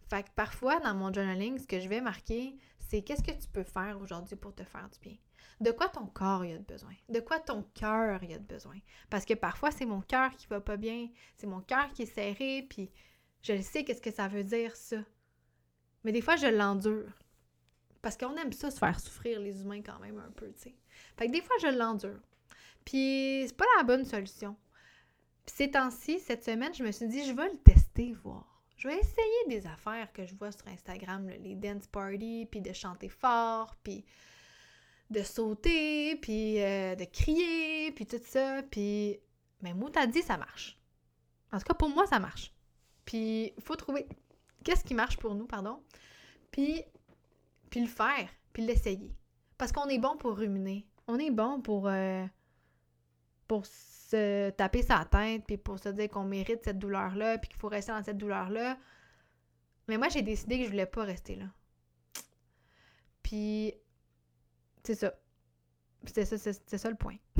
Fait 0.09 0.25
parfois, 0.35 0.79
dans 0.79 0.95
mon 0.95 1.13
journaling, 1.13 1.59
ce 1.59 1.67
que 1.67 1.79
je 1.79 1.87
vais 1.87 2.01
marquer, 2.01 2.55
c'est 2.93 3.01
qu'est-ce 3.01 3.23
que 3.23 3.31
tu 3.31 3.47
peux 3.47 3.63
faire 3.63 3.99
aujourd'hui 3.99 4.35
pour 4.35 4.53
te 4.53 4.63
faire 4.63 4.87
du 4.87 4.99
bien? 4.99 5.17
De 5.59 5.71
quoi 5.71 5.89
ton 5.89 6.05
corps 6.05 6.43
a 6.43 6.57
besoin? 6.59 6.93
De 7.09 7.21
quoi 7.21 7.39
ton 7.39 7.63
cœur 7.73 8.21
a 8.21 8.37
besoin? 8.37 8.77
Parce 9.09 9.25
que 9.25 9.33
parfois, 9.33 9.71
c'est 9.71 9.85
mon 9.85 10.01
cœur 10.01 10.29
qui 10.35 10.45
va 10.45 10.61
pas 10.61 10.77
bien, 10.77 11.09
c'est 11.35 11.47
mon 11.47 11.61
cœur 11.61 11.91
qui 11.93 12.03
est 12.03 12.13
serré, 12.13 12.67
puis 12.69 12.91
je 13.41 13.59
sais 13.63 13.83
qu'est-ce 13.83 14.01
que 14.01 14.11
ça 14.11 14.27
veut 14.27 14.43
dire, 14.43 14.75
ça. 14.75 14.97
Mais 16.03 16.11
des 16.11 16.21
fois, 16.21 16.35
je 16.35 16.45
l'endure. 16.45 17.11
Parce 18.03 18.15
qu'on 18.15 18.35
aime 18.35 18.53
ça, 18.53 18.69
se 18.69 18.77
faire 18.77 18.99
souffrir 18.99 19.39
les 19.39 19.63
humains 19.63 19.81
quand 19.81 19.97
même 19.97 20.19
un 20.19 20.31
peu, 20.31 20.51
tu 20.53 20.61
sais. 20.61 20.75
Fait 21.17 21.25
que 21.25 21.31
des 21.31 21.41
fois, 21.41 21.55
je 21.63 21.75
l'endure. 21.75 22.21
Puis 22.85 23.45
c'est 23.47 23.57
pas 23.57 23.65
la 23.77 23.83
bonne 23.83 24.05
solution. 24.05 24.55
Puis 25.47 25.55
ces 25.55 25.71
temps-ci, 25.71 26.19
cette 26.19 26.43
semaine, 26.43 26.75
je 26.75 26.83
me 26.83 26.91
suis 26.91 27.07
dit, 27.07 27.25
je 27.25 27.33
vais 27.33 27.49
le 27.49 27.57
tester, 27.57 28.13
voir. 28.23 28.52
Je 28.75 28.87
vais 28.87 28.97
essayer 28.97 29.47
des 29.47 29.67
affaires 29.67 30.11
que 30.11 30.25
je 30.25 30.35
vois 30.35 30.51
sur 30.51 30.67
Instagram, 30.67 31.27
les 31.27 31.55
dance 31.55 31.87
parties, 31.87 32.47
puis 32.49 32.61
de 32.61 32.73
chanter 32.73 33.09
fort, 33.09 33.75
puis 33.83 34.03
de 35.09 35.21
sauter, 35.23 36.15
puis 36.17 36.61
euh, 36.61 36.95
de 36.95 37.05
crier, 37.05 37.91
puis 37.91 38.05
tout 38.05 38.21
ça. 38.23 38.61
Puis, 38.63 39.19
mais 39.61 39.73
moi, 39.73 39.89
t'as 39.91 40.07
dit, 40.07 40.21
ça 40.21 40.37
marche. 40.37 40.77
En 41.51 41.59
tout 41.59 41.65
cas, 41.65 41.75
pour 41.75 41.89
moi, 41.89 42.05
ça 42.07 42.19
marche. 42.19 42.53
Puis, 43.05 43.53
il 43.55 43.63
faut 43.63 43.75
trouver 43.75 44.07
qu'est-ce 44.63 44.83
qui 44.83 44.93
marche 44.93 45.17
pour 45.17 45.35
nous, 45.35 45.45
pardon. 45.45 45.81
Puis, 46.51 46.81
puis 47.69 47.81
le 47.81 47.87
faire, 47.87 48.29
puis 48.51 48.65
l'essayer. 48.65 49.11
Parce 49.57 49.71
qu'on 49.71 49.87
est 49.87 49.99
bon 49.99 50.17
pour 50.17 50.37
ruminer. 50.37 50.85
On 51.07 51.19
est 51.19 51.31
bon 51.31 51.61
pour, 51.61 51.87
euh, 51.87 52.25
pour 53.47 53.65
se 53.65 54.49
taper 54.51 54.83
sa 54.83 55.05
tête, 55.05 55.43
puis 55.45 55.57
pour 55.57 55.79
se 55.79 55.89
dire 55.89 56.09
qu'on 56.09 56.23
mérite 56.23 56.63
cette 56.63 56.79
douleur-là, 56.79 57.37
puis 57.37 57.49
qu'il 57.49 57.59
faut 57.59 57.67
rester 57.67 57.91
dans 57.91 58.03
cette 58.03 58.17
douleur-là. 58.17 58.77
Mais 59.87 59.97
moi, 59.97 60.09
j'ai 60.09 60.21
décidé 60.21 60.59
que 60.59 60.65
je 60.65 60.69
voulais 60.69 60.85
pas 60.85 61.03
rester 61.03 61.35
là. 61.35 61.45
Puis, 63.21 63.73
c'est 64.83 64.95
ça. 64.95 65.13
C'est 66.05 66.77
ça, 66.77 66.89
le 66.89 66.95
point. 66.95 67.15
oh 67.37 67.39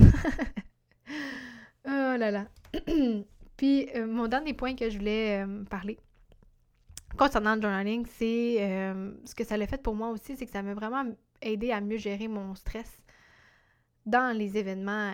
là 1.84 2.30
là. 2.30 2.46
puis, 3.56 3.88
euh, 3.94 4.06
mon 4.06 4.26
dernier 4.26 4.54
point 4.54 4.74
que 4.74 4.88
je 4.88 4.98
voulais 4.98 5.44
euh, 5.44 5.64
parler, 5.64 5.98
concernant 7.18 7.54
le 7.54 7.62
journaling, 7.62 8.06
c'est 8.06 8.56
euh, 8.60 9.12
ce 9.24 9.34
que 9.34 9.44
ça 9.44 9.56
l'a 9.56 9.66
fait 9.66 9.82
pour 9.82 9.94
moi 9.94 10.08
aussi, 10.08 10.36
c'est 10.36 10.46
que 10.46 10.52
ça 10.52 10.62
m'a 10.62 10.74
vraiment 10.74 11.04
aidé 11.42 11.70
à 11.70 11.80
mieux 11.80 11.98
gérer 11.98 12.28
mon 12.28 12.54
stress 12.54 12.90
dans 14.06 14.36
les 14.36 14.56
événements 14.56 15.12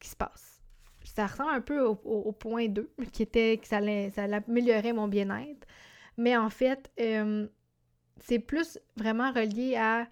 qui 0.00 0.08
se 0.08 0.16
passent. 0.16 0.60
Ça 1.04 1.26
ressemble 1.26 1.50
un 1.50 1.60
peu 1.60 1.80
au, 1.82 2.32
point 2.32 2.68
2, 2.68 2.90
qui 3.12 3.22
était 3.22 3.58
que 3.58 3.66
ça, 3.66 3.78
allait, 3.78 4.10
ça 4.10 4.24
améliorer 4.24 4.92
mon 4.92 5.08
bien-être. 5.08 5.66
Mais 6.16 6.36
en 6.36 6.50
fait, 6.50 6.90
euh, 7.00 7.46
c'est 8.18 8.38
plus 8.38 8.78
vraiment 8.96 9.32
relié 9.32 9.76
à 9.76 10.06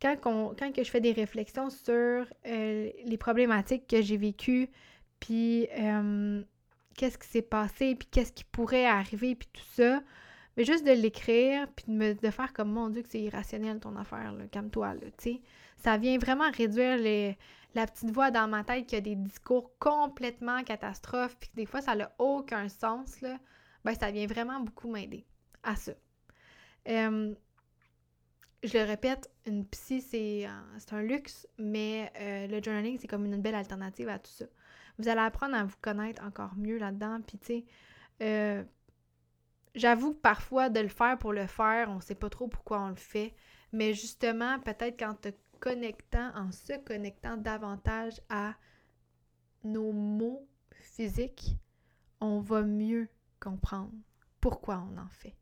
quand, 0.00 0.16
quand 0.20 0.72
que 0.72 0.82
je 0.82 0.90
fais 0.90 1.00
des 1.00 1.12
réflexions 1.12 1.70
sur 1.70 2.26
les 2.44 3.16
problématiques 3.18 3.86
que 3.86 4.02
j'ai 4.02 4.16
vécues, 4.16 4.68
puis 5.20 5.68
qu'est-ce 6.96 7.18
qui 7.18 7.28
s'est 7.28 7.42
passé, 7.42 7.94
puis 7.94 8.08
qu'est-ce 8.10 8.32
qui 8.32 8.44
pourrait 8.44 8.86
arriver, 8.86 9.34
puis 9.34 9.48
tout 9.52 9.64
ça. 9.74 10.02
Mais 10.56 10.64
juste 10.64 10.86
de 10.86 10.92
l'écrire, 10.92 11.68
puis 11.76 11.84
de, 11.88 11.92
me, 11.92 12.14
de 12.14 12.30
faire 12.30 12.52
comme 12.52 12.72
mon 12.72 12.88
Dieu 12.88 13.02
que 13.02 13.08
c'est 13.08 13.20
irrationnel 13.20 13.78
ton 13.78 13.94
affaire, 13.96 14.34
calme-toi, 14.50 14.94
là, 14.94 15.00
tu 15.18 15.32
sais. 15.32 15.40
Ça 15.76 15.96
vient 15.98 16.18
vraiment 16.18 16.50
réduire 16.50 16.96
les, 16.96 17.38
la 17.74 17.86
petite 17.86 18.10
voix 18.10 18.30
dans 18.30 18.48
ma 18.48 18.64
tête 18.64 18.86
qui 18.86 18.96
a 18.96 19.00
des 19.00 19.16
discours 19.16 19.70
complètement 19.78 20.62
catastrophes, 20.64 21.36
puis 21.38 21.48
que 21.50 21.56
des 21.56 21.66
fois 21.66 21.80
ça 21.80 21.94
n'a 21.94 22.12
aucun 22.18 22.68
sens, 22.68 23.20
là. 23.20 23.38
Ben, 23.84 23.94
ça 23.94 24.10
vient 24.10 24.26
vraiment 24.26 24.60
beaucoup 24.60 24.90
m'aider 24.90 25.24
à 25.62 25.76
ça. 25.76 25.92
je 26.86 27.34
le 28.64 28.84
répète, 28.84 29.30
une 29.46 29.64
psy, 29.66 30.00
c'est 30.00 30.48
un 30.92 31.02
luxe, 31.02 31.46
mais 31.58 32.12
euh, 32.18 32.48
le 32.48 32.60
journaling, 32.60 32.98
c'est 32.98 33.06
comme 33.06 33.26
une 33.26 33.40
belle 33.40 33.54
alternative 33.54 34.08
à 34.08 34.18
tout 34.18 34.32
ça. 34.32 34.46
Vous 34.98 35.08
allez 35.08 35.20
apprendre 35.20 35.54
à 35.54 35.62
vous 35.62 35.76
connaître 35.80 36.24
encore 36.24 36.56
mieux 36.56 36.78
là-dedans, 36.78 37.20
puis 37.24 37.38
tu 37.38 37.46
sais, 37.46 37.64
euh, 38.22 38.64
J'avoue 39.76 40.14
que 40.14 40.20
parfois, 40.20 40.70
de 40.70 40.80
le 40.80 40.88
faire 40.88 41.18
pour 41.18 41.34
le 41.34 41.46
faire, 41.46 41.90
on 41.90 41.96
ne 41.96 42.00
sait 42.00 42.14
pas 42.14 42.30
trop 42.30 42.48
pourquoi 42.48 42.80
on 42.80 42.88
le 42.88 42.94
fait. 42.94 43.34
Mais 43.72 43.92
justement, 43.92 44.58
peut-être 44.60 44.98
qu'en 44.98 45.14
te 45.14 45.28
connectant, 45.66 46.30
en 46.36 46.52
se 46.52 46.74
connectant 46.84 47.36
davantage 47.36 48.20
à 48.28 48.54
nos 49.64 49.90
mots 49.90 50.46
physiques, 50.70 51.56
on 52.20 52.38
va 52.38 52.62
mieux 52.62 53.08
comprendre 53.40 53.90
pourquoi 54.40 54.86
on 54.88 54.96
en 54.96 55.08
fait. 55.08 55.34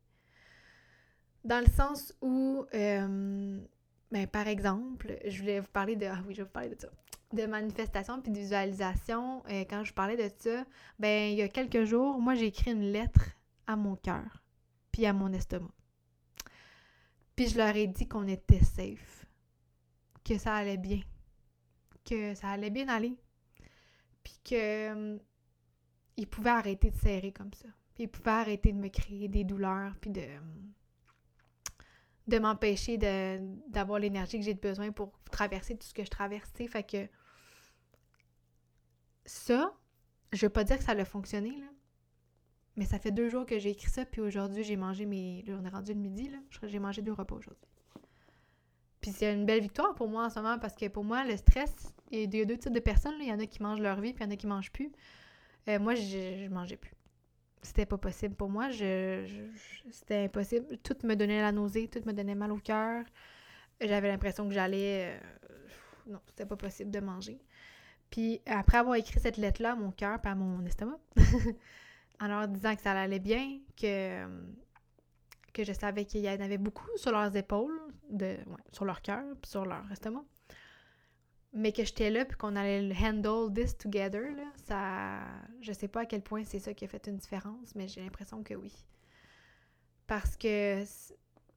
Dans 1.43 1.63
le 1.63 1.71
sens 1.71 2.11
où, 2.21 2.65
euh, 2.73 3.59
ben, 4.11 4.27
par 4.27 4.47
exemple, 4.47 5.15
je 5.27 5.41
voulais 5.41 5.59
vous 5.59 5.71
parler 5.71 5.95
de. 5.95 6.07
Ah 6.07 6.23
oui, 6.27 6.33
je 6.33 6.41
vous 6.41 6.49
parler 6.49 6.69
de 6.69 6.81
ça. 6.81 6.89
De 7.31 7.45
manifestation 7.45 8.19
puis 8.19 8.31
de 8.31 8.39
visualisation. 8.39 9.43
Euh, 9.51 9.63
quand 9.69 9.83
je 9.83 9.93
parlais 9.93 10.17
de 10.17 10.33
ça, 10.39 10.65
ben, 10.97 11.31
il 11.33 11.37
y 11.37 11.43
a 11.43 11.49
quelques 11.49 11.83
jours, 11.83 12.19
moi, 12.19 12.33
j'ai 12.33 12.47
écrit 12.47 12.71
une 12.71 12.91
lettre 12.91 13.29
à 13.67 13.75
mon 13.75 13.95
cœur, 13.95 14.41
puis 14.91 15.05
à 15.05 15.13
mon 15.13 15.31
estomac. 15.33 15.69
Puis 17.35 17.49
je 17.49 17.57
leur 17.59 17.75
ai 17.75 17.85
dit 17.85 18.07
qu'on 18.07 18.27
était 18.27 18.63
safe, 18.63 19.14
que 20.25 20.37
ça 20.37 20.55
allait 20.55 20.77
bien, 20.77 21.01
que 22.03 22.35
ça 22.35 22.49
allait 22.49 22.71
bien 22.71 22.89
aller, 22.89 23.15
puis 24.23 24.39
que 24.43 24.91
hum, 24.91 25.19
ils 26.17 26.27
pouvaient 26.27 26.49
arrêter 26.49 26.91
de 26.91 26.97
serrer 26.97 27.31
comme 27.31 27.53
ça. 27.53 27.67
Puis 27.93 28.05
ils 28.05 28.09
pouvaient 28.09 28.31
arrêter 28.31 28.73
de 28.73 28.77
me 28.77 28.89
créer 28.89 29.29
des 29.29 29.43
douleurs, 29.43 29.95
puis 30.01 30.09
de, 30.09 30.21
hum, 30.21 30.73
de 32.27 32.39
m'empêcher 32.39 32.97
d'avoir 32.97 33.99
l'énergie 33.99 34.39
que 34.39 34.45
j'ai 34.45 34.55
besoin 34.55 34.91
pour 34.91 35.19
traverser 35.31 35.77
tout 35.77 35.87
ce 35.87 35.93
que 35.93 36.03
je 36.03 36.09
traversais. 36.09 36.67
Fait 36.67 36.83
que 36.83 37.07
ça, 39.25 39.73
je 40.33 40.45
veux 40.45 40.51
pas 40.51 40.63
dire 40.63 40.77
que 40.77 40.83
ça 40.83 40.93
a 40.93 41.05
fonctionné, 41.05 41.51
là. 41.51 41.67
Mais 42.77 42.85
ça 42.85 42.99
fait 42.99 43.11
deux 43.11 43.29
jours 43.29 43.45
que 43.45 43.57
j'ai 43.57 43.69
écrit 43.69 43.89
ça, 43.89 44.05
puis 44.05 44.19
aujourd'hui, 44.19 44.63
j'ai 44.63 44.75
mangé 44.75 45.05
mes. 45.05 45.45
On 45.47 45.63
est 45.63 45.69
rendu 45.69 45.93
le 45.93 45.99
midi, 45.99 46.29
là. 46.29 46.39
J'ai 46.63 46.79
mangé 46.79 47.01
deux 47.01 47.13
repas 47.13 47.35
aujourd'hui. 47.35 47.69
Puis 49.05 49.13
c'est 49.13 49.31
une 49.31 49.45
belle 49.45 49.61
victoire 49.61 49.93
pour 49.93 50.07
moi 50.07 50.25
en 50.25 50.29
ce 50.31 50.39
moment 50.39 50.57
parce 50.57 50.73
que 50.73 50.87
pour 50.87 51.03
moi, 51.03 51.23
le 51.23 51.37
stress, 51.37 51.93
il 52.09 52.35
y 52.35 52.41
a 52.41 52.45
deux 52.45 52.57
types 52.57 52.73
de 52.73 52.79
personnes. 52.79 53.13
Il 53.19 53.27
y 53.27 53.31
en 53.31 53.37
a 53.37 53.45
qui 53.45 53.61
mangent 53.61 53.79
leur 53.79 54.01
vie, 54.01 54.13
puis 54.13 54.23
il 54.23 54.27
y 54.27 54.29
en 54.31 54.33
a 54.33 54.35
qui 54.35 54.47
mangent 54.47 54.71
plus. 54.71 54.91
Euh, 55.69 55.77
moi, 55.77 55.93
je, 55.93 56.01
je 56.43 56.49
mangeais 56.49 56.75
plus. 56.75 56.95
C'était 57.61 57.85
pas 57.85 57.99
possible 57.99 58.33
pour 58.33 58.49
moi. 58.49 58.71
Je, 58.71 59.27
c'était 59.91 60.23
impossible. 60.23 60.79
Tout 60.79 60.95
me 61.03 61.13
donnait 61.13 61.39
la 61.39 61.51
nausée, 61.51 61.87
tout 61.87 61.99
me 62.07 62.13
donnait 62.13 62.33
mal 62.33 62.51
au 62.51 62.57
cœur. 62.57 63.05
J'avais 63.79 64.07
l'impression 64.07 64.47
que 64.47 64.55
j'allais. 64.55 65.19
Euh, 65.19 65.19
non, 66.07 66.19
c'était 66.25 66.47
pas 66.47 66.55
possible 66.55 66.89
de 66.89 66.99
manger. 66.99 67.39
Puis 68.09 68.41
après 68.47 68.79
avoir 68.79 68.95
écrit 68.95 69.19
cette 69.19 69.37
lettre-là 69.37 69.73
à 69.73 69.75
mon 69.75 69.91
cœur 69.91 70.17
à 70.23 70.33
mon 70.33 70.65
estomac, 70.65 70.97
en 72.19 72.27
leur 72.27 72.47
disant 72.47 72.75
que 72.75 72.81
ça 72.81 72.99
allait 72.99 73.19
bien, 73.19 73.59
que, 73.79 74.25
que 75.53 75.63
je 75.63 75.73
savais 75.73 76.05
qu'il 76.05 76.21
y 76.21 76.29
en 76.29 76.41
avait 76.41 76.57
beaucoup 76.57 76.89
sur 76.95 77.11
leurs 77.11 77.35
épaules, 77.35 77.79
sur 78.71 78.85
leur 78.85 79.01
cœur, 79.01 79.23
puis 79.41 79.49
sur 79.49 79.65
leur 79.65 79.91
estomac, 79.91 80.23
mais 81.53 81.71
que 81.71 81.85
j'étais 81.85 82.09
là, 82.09 82.25
puis 82.25 82.37
qu'on 82.37 82.55
allait 82.55 82.93
handle 83.01 83.53
this 83.53 83.77
together, 83.77 84.35
là, 84.35 84.51
ça... 84.55 85.21
Je 85.61 85.71
sais 85.71 85.87
pas 85.87 86.01
à 86.01 86.05
quel 86.05 86.21
point 86.21 86.43
c'est 86.43 86.59
ça 86.59 86.73
qui 86.73 86.83
a 86.83 86.87
fait 86.87 87.07
une 87.07 87.17
différence, 87.17 87.73
mais 87.75 87.87
j'ai 87.87 88.01
l'impression 88.01 88.43
que 88.43 88.53
oui. 88.53 88.73
Parce 90.05 90.35
que 90.35 90.83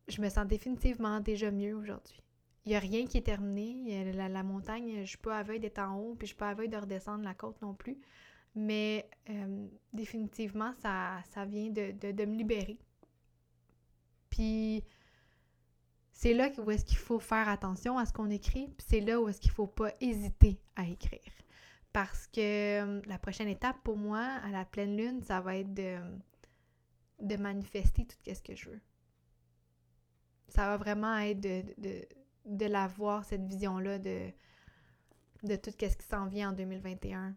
je 0.07 0.23
me 0.23 0.29
sens 0.29 0.47
définitivement 0.47 1.21
déjà 1.21 1.51
mieux 1.51 1.75
aujourd'hui. 1.75 2.23
Il 2.65 2.71
n'y 2.71 2.77
a 2.77 2.81
rien 2.81 3.07
qui 3.07 3.19
est 3.19 3.23
terminé. 3.23 4.13
La, 4.13 4.43
montagne, 4.43 4.93
je 4.95 5.01
ne 5.01 5.07
suis 5.07 5.19
pas 5.19 5.39
aveugle 5.39 5.61
d'être 5.61 5.79
en 5.79 5.97
haut, 5.97 6.15
puis 6.15 6.27
je 6.27 6.33
suis 6.33 6.37
pas 6.37 6.51
aveugle 6.51 6.71
de 6.71 6.77
redescendre 6.77 7.25
la 7.25 7.35
côte 7.35 7.61
non 7.63 7.75
plus. 7.75 7.99
Mais 8.55 9.09
euh, 9.31 9.67
définitivement, 9.93 10.73
ça, 10.81 11.23
ça 11.31 11.45
vient 11.45 11.71
de, 11.71 12.13
de, 12.13 12.25
me 12.25 12.37
libérer. 12.37 12.79
Puis 14.31 14.85
c'est 16.19 16.35
là 16.35 16.51
où 16.59 16.69
est-ce 16.73 16.85
qu'il 16.85 16.99
faut 16.99 17.21
faire 17.21 17.49
attention 17.49 17.97
à 17.97 18.05
ce 18.05 18.13
qu'on 18.13 18.29
écrit, 18.29 18.67
puis 18.77 18.85
c'est 18.89 18.99
là 18.99 19.21
où 19.21 19.29
est-ce 19.29 19.41
qu'il 19.41 19.53
ne 19.53 19.55
faut 19.55 19.69
pas 19.69 19.93
hésiter 20.01 20.59
à 20.75 20.85
écrire. 20.85 21.21
Parce 21.93 22.27
que 22.27 22.41
euh, 22.81 23.01
la 23.07 23.21
prochaine 23.21 23.47
étape 23.47 23.77
pour 23.85 23.97
moi, 23.97 24.25
à 24.43 24.51
la 24.51 24.65
pleine 24.65 24.97
lune, 24.97 25.23
ça 25.23 25.41
va 25.41 25.55
être 25.55 25.73
de, 25.73 25.97
de 27.21 27.37
manifester 27.37 28.05
tout 28.05 28.17
ce 28.27 28.43
que 28.43 28.57
je 28.57 28.69
veux. 28.69 28.81
Ça 30.49 30.67
va 30.67 30.77
vraiment 30.77 31.19
être 31.19 31.39
de, 31.39 31.63
de, 31.79 32.05
de 32.47 32.67
l'avoir, 32.67 33.25
cette 33.25 33.45
vision-là 33.45 34.01
de, 34.01 34.33
de 35.45 35.55
tout 35.55 35.71
ce 35.71 35.77
qui 35.77 36.05
s'en 36.05 36.27
vient 36.27 36.51
en 36.51 36.53
2021 36.53 37.37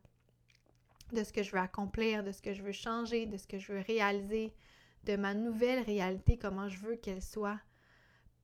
de 1.13 1.23
ce 1.23 1.31
que 1.31 1.43
je 1.43 1.51
veux 1.51 1.59
accomplir, 1.59 2.23
de 2.23 2.31
ce 2.31 2.41
que 2.41 2.55
je 2.55 2.63
veux 2.63 2.71
changer, 2.71 3.27
de 3.27 3.37
ce 3.37 3.45
que 3.45 3.59
je 3.59 3.73
veux 3.73 3.81
réaliser, 3.81 4.55
de 5.03 5.17
ma 5.17 5.35
nouvelle 5.35 5.83
réalité, 5.83 6.39
comment 6.39 6.67
je 6.67 6.79
veux 6.79 6.95
qu'elle 6.95 7.21
soit. 7.21 7.59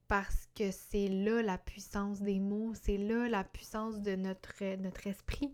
Parce 0.07 0.47
que 0.55 0.71
c'est 0.71 1.09
là 1.09 1.41
la 1.41 1.57
puissance 1.57 2.21
des 2.21 2.39
mots, 2.39 2.73
c'est 2.81 2.97
là 2.97 3.27
la 3.27 3.43
puissance 3.43 3.99
de 3.99 4.15
notre, 4.15 4.63
esprit. 5.05 5.53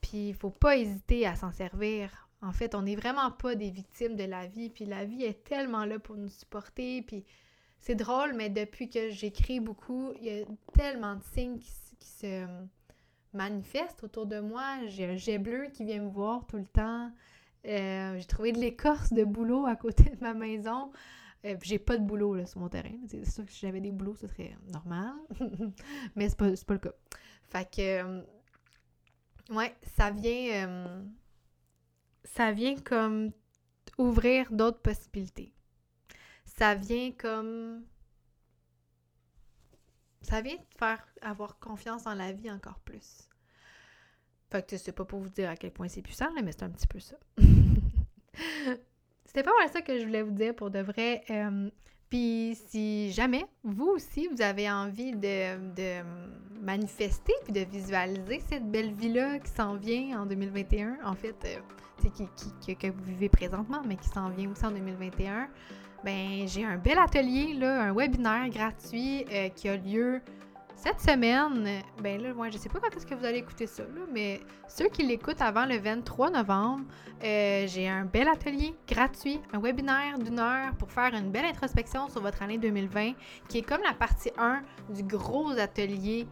Puis 0.00 0.28
il 0.28 0.34
faut 0.34 0.50
pas 0.50 0.76
hésiter 0.76 1.26
à 1.26 1.36
s'en 1.36 1.52
servir. 1.52 2.28
En 2.40 2.52
fait, 2.52 2.74
on 2.74 2.82
n'est 2.82 2.96
vraiment 2.96 3.30
pas 3.30 3.54
des 3.54 3.70
victimes 3.70 4.16
de 4.16 4.24
la 4.24 4.46
vie, 4.46 4.70
puis 4.70 4.84
la 4.84 5.04
vie 5.04 5.24
est 5.24 5.44
tellement 5.44 5.84
là 5.84 5.98
pour 5.98 6.16
nous 6.16 6.28
supporter, 6.28 7.02
puis 7.02 7.24
c'est 7.78 7.94
drôle, 7.94 8.32
mais 8.34 8.48
depuis 8.48 8.88
que 8.88 9.10
j'écris 9.10 9.60
beaucoup, 9.60 10.12
il 10.20 10.24
y 10.24 10.40
a 10.40 10.44
tellement 10.72 11.16
de 11.16 11.22
signes 11.34 11.58
qui, 11.58 11.70
se 12.00 12.46
manifeste 13.32 14.04
autour 14.04 14.26
de 14.26 14.38
moi. 14.38 14.86
J'ai 14.86 15.06
un 15.06 15.16
jet 15.16 15.38
bleu 15.38 15.68
qui 15.72 15.84
vient 15.84 16.00
me 16.00 16.10
voir 16.10 16.46
tout 16.46 16.56
le 16.56 16.66
temps. 16.66 17.10
Euh, 17.66 18.18
j'ai 18.18 18.24
trouvé 18.24 18.52
de 18.52 18.58
l'écorce 18.58 19.12
de 19.12 19.24
boulot 19.24 19.66
à 19.66 19.76
côté 19.76 20.04
de 20.04 20.20
ma 20.20 20.34
maison. 20.34 20.92
Euh, 21.44 21.56
j'ai 21.62 21.78
pas 21.78 21.96
de 21.96 22.04
boulot 22.04 22.34
là, 22.34 22.46
sur 22.46 22.60
mon 22.60 22.68
terrain. 22.68 22.96
C'est 23.08 23.24
sûr 23.28 23.44
que 23.44 23.52
si 23.52 23.60
j'avais 23.60 23.80
des 23.80 23.90
boulots, 23.90 24.14
ce 24.14 24.28
serait 24.28 24.56
normal. 24.72 25.14
Mais 26.16 26.28
c'est 26.28 26.38
pas, 26.38 26.50
pas 26.66 26.74
le 26.74 26.80
cas. 26.80 26.92
Fait 27.50 27.70
que. 27.70 28.02
Euh, 28.02 28.22
ouais, 29.50 29.74
ça 29.96 30.10
vient. 30.10 31.04
ça 32.24 32.52
vient 32.52 32.76
comme 32.76 33.32
ouvrir 33.98 34.50
d'autres 34.52 34.80
possibilités. 34.80 35.52
Ça 36.44 36.74
vient 36.74 37.12
comme 37.12 37.84
ça 40.22 40.40
vient 40.40 40.56
te 40.56 40.78
faire 40.78 41.04
avoir 41.20 41.58
confiance 41.58 42.06
en 42.06 42.14
la 42.14 42.32
vie 42.32 42.50
encore 42.50 42.78
plus. 42.80 43.28
Fait 44.50 44.66
que 44.66 44.76
c'est 44.76 44.92
pas 44.92 45.04
pour 45.04 45.20
vous 45.20 45.28
dire 45.28 45.50
à 45.50 45.56
quel 45.56 45.72
point 45.72 45.88
c'est 45.88 46.02
puissant, 46.02 46.30
mais 46.42 46.52
c'est 46.52 46.62
un 46.62 46.70
petit 46.70 46.86
peu 46.86 47.00
ça. 47.00 47.16
C'était 49.24 49.42
pas 49.42 49.52
mal 49.58 49.68
ça 49.68 49.80
que 49.80 49.98
je 49.98 50.04
voulais 50.04 50.22
vous 50.22 50.32
dire 50.32 50.54
pour 50.54 50.70
de 50.70 50.80
vrai. 50.80 51.22
Euh, 51.30 51.70
puis 52.10 52.58
si 52.68 53.10
jamais, 53.12 53.46
vous 53.64 53.86
aussi, 53.86 54.28
vous 54.28 54.42
avez 54.42 54.70
envie 54.70 55.12
de, 55.12 56.02
manifester 56.60 57.32
puis 57.42 57.52
de 57.52 57.60
visualiser 57.68 58.40
cette 58.48 58.70
belle 58.70 58.92
vie-là 58.92 59.38
qui 59.38 59.50
s'en 59.50 59.76
vient 59.76 60.20
en 60.20 60.26
2021, 60.26 60.98
en 61.04 61.14
fait, 61.14 61.34
euh, 61.44 62.08
qui, 62.60 62.76
que 62.76 62.86
vous 62.88 63.02
vivez 63.04 63.28
présentement, 63.28 63.82
mais 63.86 63.96
qui 63.96 64.08
s'en 64.08 64.28
vient 64.28 64.50
aussi 64.50 64.64
en 64.64 64.70
2021, 64.70 65.48
ben 66.04 66.46
j'ai 66.46 66.64
un 66.64 66.76
bel 66.76 66.98
atelier, 66.98 67.54
là, 67.54 67.82
un 67.82 67.94
webinaire 67.94 68.48
gratuit 68.50 69.24
euh, 69.32 69.48
qui 69.48 69.68
a 69.68 69.76
lieu 69.76 70.20
cette 70.82 71.00
semaine. 71.00 71.82
Ben 72.02 72.20
là, 72.20 72.34
moi, 72.34 72.50
je 72.50 72.58
sais 72.58 72.68
pas 72.68 72.80
quand 72.80 72.94
est-ce 72.96 73.06
que 73.06 73.14
vous 73.14 73.24
allez 73.24 73.38
écouter 73.38 73.68
ça, 73.68 73.84
là, 73.84 74.00
mais 74.12 74.40
ceux 74.68 74.88
qui 74.88 75.04
l'écoutent 75.04 75.40
avant 75.40 75.64
le 75.64 75.78
23 75.78 76.30
novembre, 76.30 76.84
euh, 77.22 77.66
j'ai 77.68 77.88
un 77.88 78.04
bel 78.04 78.26
atelier 78.26 78.74
gratuit, 78.88 79.40
un 79.52 79.60
webinaire 79.60 80.18
d'une 80.18 80.40
heure 80.40 80.74
pour 80.78 80.90
faire 80.90 81.14
une 81.14 81.30
belle 81.30 81.44
introspection 81.44 82.08
sur 82.08 82.20
votre 82.20 82.42
année 82.42 82.58
2020, 82.58 83.12
qui 83.48 83.58
est 83.58 83.62
comme 83.62 83.82
la 83.82 83.94
partie 83.94 84.32
1 84.36 84.62
du 84.90 85.04
gros 85.04 85.52
atelier 85.52 86.26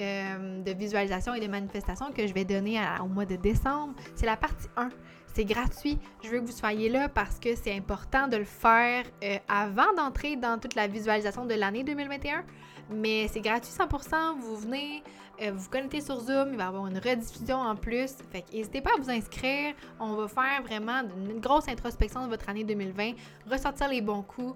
euh, 0.00 0.62
de 0.62 0.72
visualisation 0.72 1.34
et 1.34 1.40
de 1.40 1.46
manifestation 1.46 2.10
que 2.12 2.26
je 2.26 2.34
vais 2.34 2.44
donner 2.44 2.80
au 3.00 3.06
mois 3.06 3.26
de 3.26 3.36
décembre. 3.36 3.94
C'est 4.16 4.26
la 4.26 4.36
partie 4.36 4.68
1. 4.76 4.88
C'est 5.34 5.44
gratuit. 5.44 5.98
Je 6.24 6.28
veux 6.28 6.40
que 6.40 6.46
vous 6.46 6.52
soyez 6.52 6.88
là 6.88 7.08
parce 7.08 7.38
que 7.38 7.54
c'est 7.54 7.74
important 7.74 8.26
de 8.26 8.36
le 8.36 8.44
faire 8.44 9.04
euh, 9.22 9.38
avant 9.48 9.92
d'entrer 9.96 10.36
dans 10.36 10.58
toute 10.58 10.74
la 10.74 10.88
visualisation 10.88 11.46
de 11.46 11.54
l'année 11.54 11.84
2021. 11.84 12.44
Mais 12.90 13.28
c'est 13.28 13.40
gratuit 13.40 13.72
100%. 13.72 14.38
Vous 14.40 14.56
venez, 14.56 15.02
euh, 15.40 15.52
vous 15.54 15.68
connectez 15.68 16.00
sur 16.00 16.20
Zoom. 16.20 16.50
Il 16.52 16.56
va 16.56 16.64
y 16.64 16.66
avoir 16.66 16.86
une 16.86 16.98
rediffusion 16.98 17.56
en 17.56 17.76
plus. 17.76 18.14
Fait 18.30 18.44
n'hésitez 18.52 18.80
pas 18.80 18.90
à 18.96 19.00
vous 19.00 19.10
inscrire. 19.10 19.74
On 19.98 20.14
va 20.14 20.28
faire 20.28 20.62
vraiment 20.62 21.02
une 21.16 21.40
grosse 21.40 21.68
introspection 21.68 22.24
de 22.24 22.28
votre 22.28 22.48
année 22.48 22.64
2020. 22.64 23.12
Ressortir 23.50 23.88
les 23.88 24.00
bons 24.00 24.22
coups. 24.22 24.54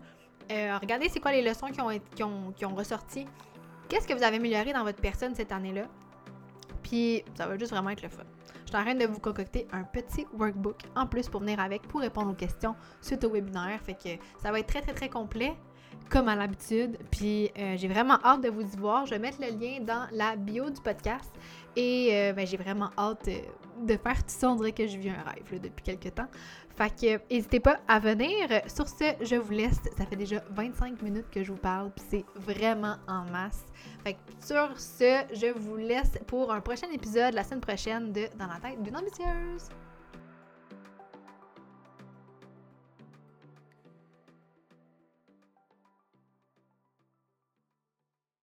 Euh, 0.50 0.78
regardez 0.80 1.08
c'est 1.08 1.20
quoi 1.20 1.32
les 1.32 1.42
leçons 1.42 1.68
qui 1.68 1.80
ont, 1.80 1.90
qui 2.14 2.22
ont, 2.22 2.52
qui 2.56 2.64
ont 2.64 2.74
ressorti. 2.74 3.26
Qu'est-ce 3.88 4.06
que 4.06 4.14
vous 4.14 4.22
avez 4.22 4.36
amélioré 4.36 4.72
dans 4.72 4.84
votre 4.84 5.00
personne 5.00 5.34
cette 5.34 5.52
année-là? 5.52 5.86
Puis 6.82 7.24
ça 7.34 7.46
va 7.46 7.58
juste 7.58 7.72
vraiment 7.72 7.90
être 7.90 8.02
le 8.02 8.08
fun. 8.08 8.22
Je 8.64 8.70
suis 8.70 8.76
en 8.76 8.82
train 8.82 8.94
de 8.94 9.06
vous 9.06 9.20
concocter 9.20 9.66
un 9.72 9.84
petit 9.84 10.26
workbook 10.36 10.80
en 10.96 11.06
plus 11.06 11.28
pour 11.28 11.40
venir 11.40 11.60
avec, 11.60 11.82
pour 11.82 12.00
répondre 12.00 12.30
aux 12.30 12.34
questions 12.34 12.74
suite 13.00 13.22
au 13.24 13.30
webinaire. 13.30 13.80
Fait 13.80 13.94
que 13.94 14.22
ça 14.42 14.50
va 14.50 14.58
être 14.58 14.66
très, 14.66 14.82
très, 14.82 14.92
très 14.92 15.08
complet 15.08 15.56
comme 16.10 16.28
à 16.28 16.36
l'habitude. 16.36 16.98
Puis 17.10 17.50
euh, 17.58 17.76
j'ai 17.76 17.88
vraiment 17.88 18.18
hâte 18.24 18.42
de 18.42 18.48
vous 18.48 18.62
y 18.62 18.76
voir. 18.76 19.06
Je 19.06 19.10
vais 19.10 19.18
mettre 19.18 19.38
le 19.40 19.48
lien 19.48 19.80
dans 19.80 20.06
la 20.12 20.36
bio 20.36 20.70
du 20.70 20.80
podcast. 20.80 21.30
Et 21.74 22.10
euh, 22.12 22.32
ben, 22.32 22.46
j'ai 22.46 22.56
vraiment 22.56 22.90
hâte 22.98 23.28
euh, 23.28 23.40
de 23.86 23.96
faire 23.96 24.16
tout 24.18 24.28
ça. 24.28 24.50
On 24.50 24.56
dirait 24.56 24.72
que 24.72 24.86
je 24.86 24.96
vis 24.96 25.10
un 25.10 25.22
rêve 25.22 25.60
depuis 25.60 25.82
quelques 25.82 26.14
temps. 26.14 26.28
Fait 26.76 26.90
que 26.90 27.32
n'hésitez 27.32 27.60
pas 27.60 27.78
à 27.88 27.98
venir. 27.98 28.48
Sur 28.66 28.88
ce, 28.88 29.14
je 29.20 29.36
vous 29.36 29.52
laisse. 29.52 29.80
Ça 29.96 30.04
fait 30.06 30.16
déjà 30.16 30.42
25 30.50 31.00
minutes 31.02 31.30
que 31.30 31.42
je 31.42 31.52
vous 31.52 31.58
parle. 31.58 31.90
Puis 31.90 32.04
c'est 32.10 32.24
vraiment 32.34 32.96
en 33.08 33.24
masse. 33.24 33.64
Fait 34.04 34.14
que 34.14 34.18
sur 34.40 34.78
ce, 34.78 35.24
je 35.32 35.52
vous 35.58 35.76
laisse 35.76 36.18
pour 36.26 36.52
un 36.52 36.60
prochain 36.60 36.88
épisode 36.92 37.34
la 37.34 37.44
semaine 37.44 37.60
prochaine 37.60 38.12
de 38.12 38.28
Dans 38.38 38.46
la 38.46 38.58
tête 38.60 38.82
d'une 38.82 38.96
ambitieuse. 38.96 39.68